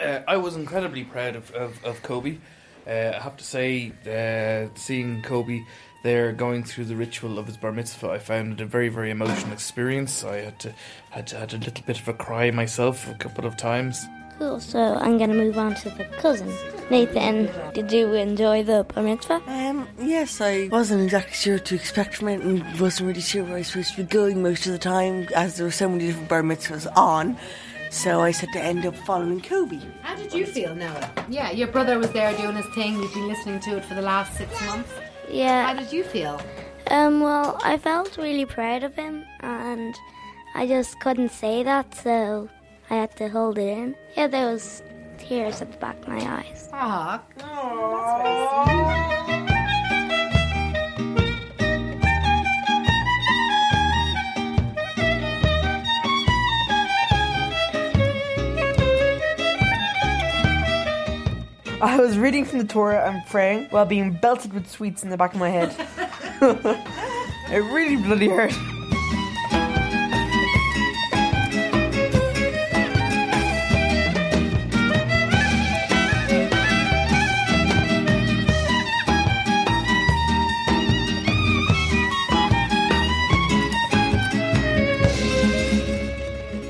Uh, 0.00 0.20
I 0.26 0.36
was 0.36 0.56
incredibly 0.56 1.04
proud 1.04 1.36
of, 1.36 1.50
of, 1.52 1.84
of 1.84 2.02
Kobe. 2.02 2.38
Uh, 2.86 3.12
I 3.14 3.20
have 3.20 3.36
to 3.36 3.44
say, 3.44 3.92
uh, 4.06 4.76
seeing 4.76 5.22
Kobe 5.22 5.62
there 6.02 6.32
going 6.32 6.64
through 6.64 6.86
the 6.86 6.96
ritual 6.96 7.38
of 7.38 7.46
his 7.46 7.56
bar 7.56 7.72
mitzvah, 7.72 8.10
I 8.10 8.18
found 8.18 8.54
it 8.54 8.60
a 8.60 8.66
very, 8.66 8.88
very 8.88 9.10
emotional 9.10 9.52
experience. 9.52 10.24
I 10.24 10.38
had 10.38 10.58
to 10.60 10.74
had, 11.10 11.26
to, 11.28 11.38
had 11.38 11.54
a 11.54 11.58
little 11.58 11.84
bit 11.84 12.00
of 12.00 12.08
a 12.08 12.14
cry 12.14 12.50
myself 12.50 13.08
a 13.08 13.14
couple 13.14 13.46
of 13.46 13.56
times. 13.56 14.04
Cool. 14.38 14.60
So, 14.60 14.96
I'm 14.96 15.18
going 15.18 15.30
to 15.30 15.36
move 15.36 15.58
on 15.58 15.74
to 15.76 15.90
the 15.90 16.04
cousin. 16.04 16.52
Nathan, 16.90 17.48
did 17.74 17.92
you 17.92 18.12
enjoy 18.14 18.64
the 18.64 18.84
bar 18.84 19.04
mitzvah? 19.04 19.40
Um, 19.46 19.86
yes, 20.00 20.40
I 20.40 20.68
wasn't 20.72 21.04
exactly 21.04 21.34
sure 21.34 21.54
what 21.54 21.66
to 21.66 21.74
expect 21.74 22.16
from 22.16 22.28
it 22.28 22.40
and 22.40 22.80
wasn't 22.80 23.08
really 23.08 23.20
sure 23.20 23.44
where 23.44 23.54
I 23.54 23.58
was 23.58 23.68
supposed 23.68 23.94
to 23.94 24.02
be 24.02 24.08
going 24.08 24.42
most 24.42 24.66
of 24.66 24.72
the 24.72 24.78
time 24.78 25.28
as 25.36 25.56
there 25.56 25.66
were 25.66 25.70
so 25.70 25.88
many 25.88 26.06
different 26.06 26.28
bar 26.28 26.42
mitzvahs 26.42 26.90
on. 26.96 27.36
So 27.90 28.22
I 28.22 28.30
said 28.30 28.48
to 28.54 28.60
end 28.60 28.86
up 28.86 28.96
following 28.96 29.42
Kobe. 29.42 29.78
How 30.00 30.16
did 30.16 30.32
you 30.32 30.46
feel, 30.46 30.74
Noah? 30.74 31.10
Yeah, 31.28 31.50
your 31.50 31.68
brother 31.68 31.98
was 31.98 32.10
there 32.12 32.34
doing 32.38 32.56
his 32.56 32.66
thing. 32.74 32.94
You've 32.94 33.12
been 33.12 33.28
listening 33.28 33.60
to 33.60 33.76
it 33.76 33.84
for 33.84 33.94
the 33.94 34.02
last 34.02 34.34
six 34.36 34.50
months. 34.66 34.90
Yeah. 35.28 35.66
How 35.66 35.74
did 35.74 35.92
you 35.92 36.04
feel? 36.04 36.40
Um, 36.90 37.20
well, 37.20 37.58
I 37.62 37.78
felt 37.78 38.16
really 38.16 38.44
proud 38.44 38.82
of 38.82 38.94
him, 38.94 39.24
and 39.40 39.94
I 40.54 40.66
just 40.66 40.98
couldn't 41.00 41.30
say 41.30 41.62
that, 41.62 41.94
so 41.94 42.48
I 42.90 42.96
had 42.96 43.16
to 43.16 43.28
hold 43.28 43.58
it 43.58 43.68
in. 43.68 43.96
Yeah, 44.16 44.26
there 44.26 44.46
was 44.46 44.82
tears 45.18 45.62
at 45.62 45.72
the 45.72 45.78
back 45.78 45.98
of 46.00 46.08
my 46.08 46.20
eyes. 46.20 46.68
Aw. 46.72 47.20
I 61.84 61.96
was 61.96 62.16
reading 62.16 62.44
from 62.44 62.60
the 62.60 62.64
Torah 62.64 63.10
and 63.10 63.26
praying 63.26 63.64
while 63.70 63.84
being 63.84 64.12
belted 64.12 64.52
with 64.52 64.70
sweets 64.70 65.02
in 65.02 65.10
the 65.10 65.16
back 65.16 65.34
of 65.34 65.40
my 65.40 65.48
head. 65.48 65.74
it 67.50 67.58
really 67.72 67.96
bloody 67.96 68.28
hurt. 68.28 68.52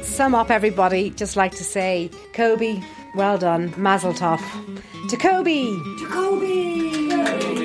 Sum 0.03 0.35
up, 0.35 0.51
everybody. 0.51 1.11
Just 1.11 1.37
like 1.37 1.53
to 1.57 1.65
say, 1.65 2.11
Kobe, 2.33 2.83
well 3.15 3.37
done, 3.37 3.75
Mazel 3.77 4.15
Tov. 4.15 4.41
Jacoby. 5.13 5.79
Tacobi! 5.99 7.62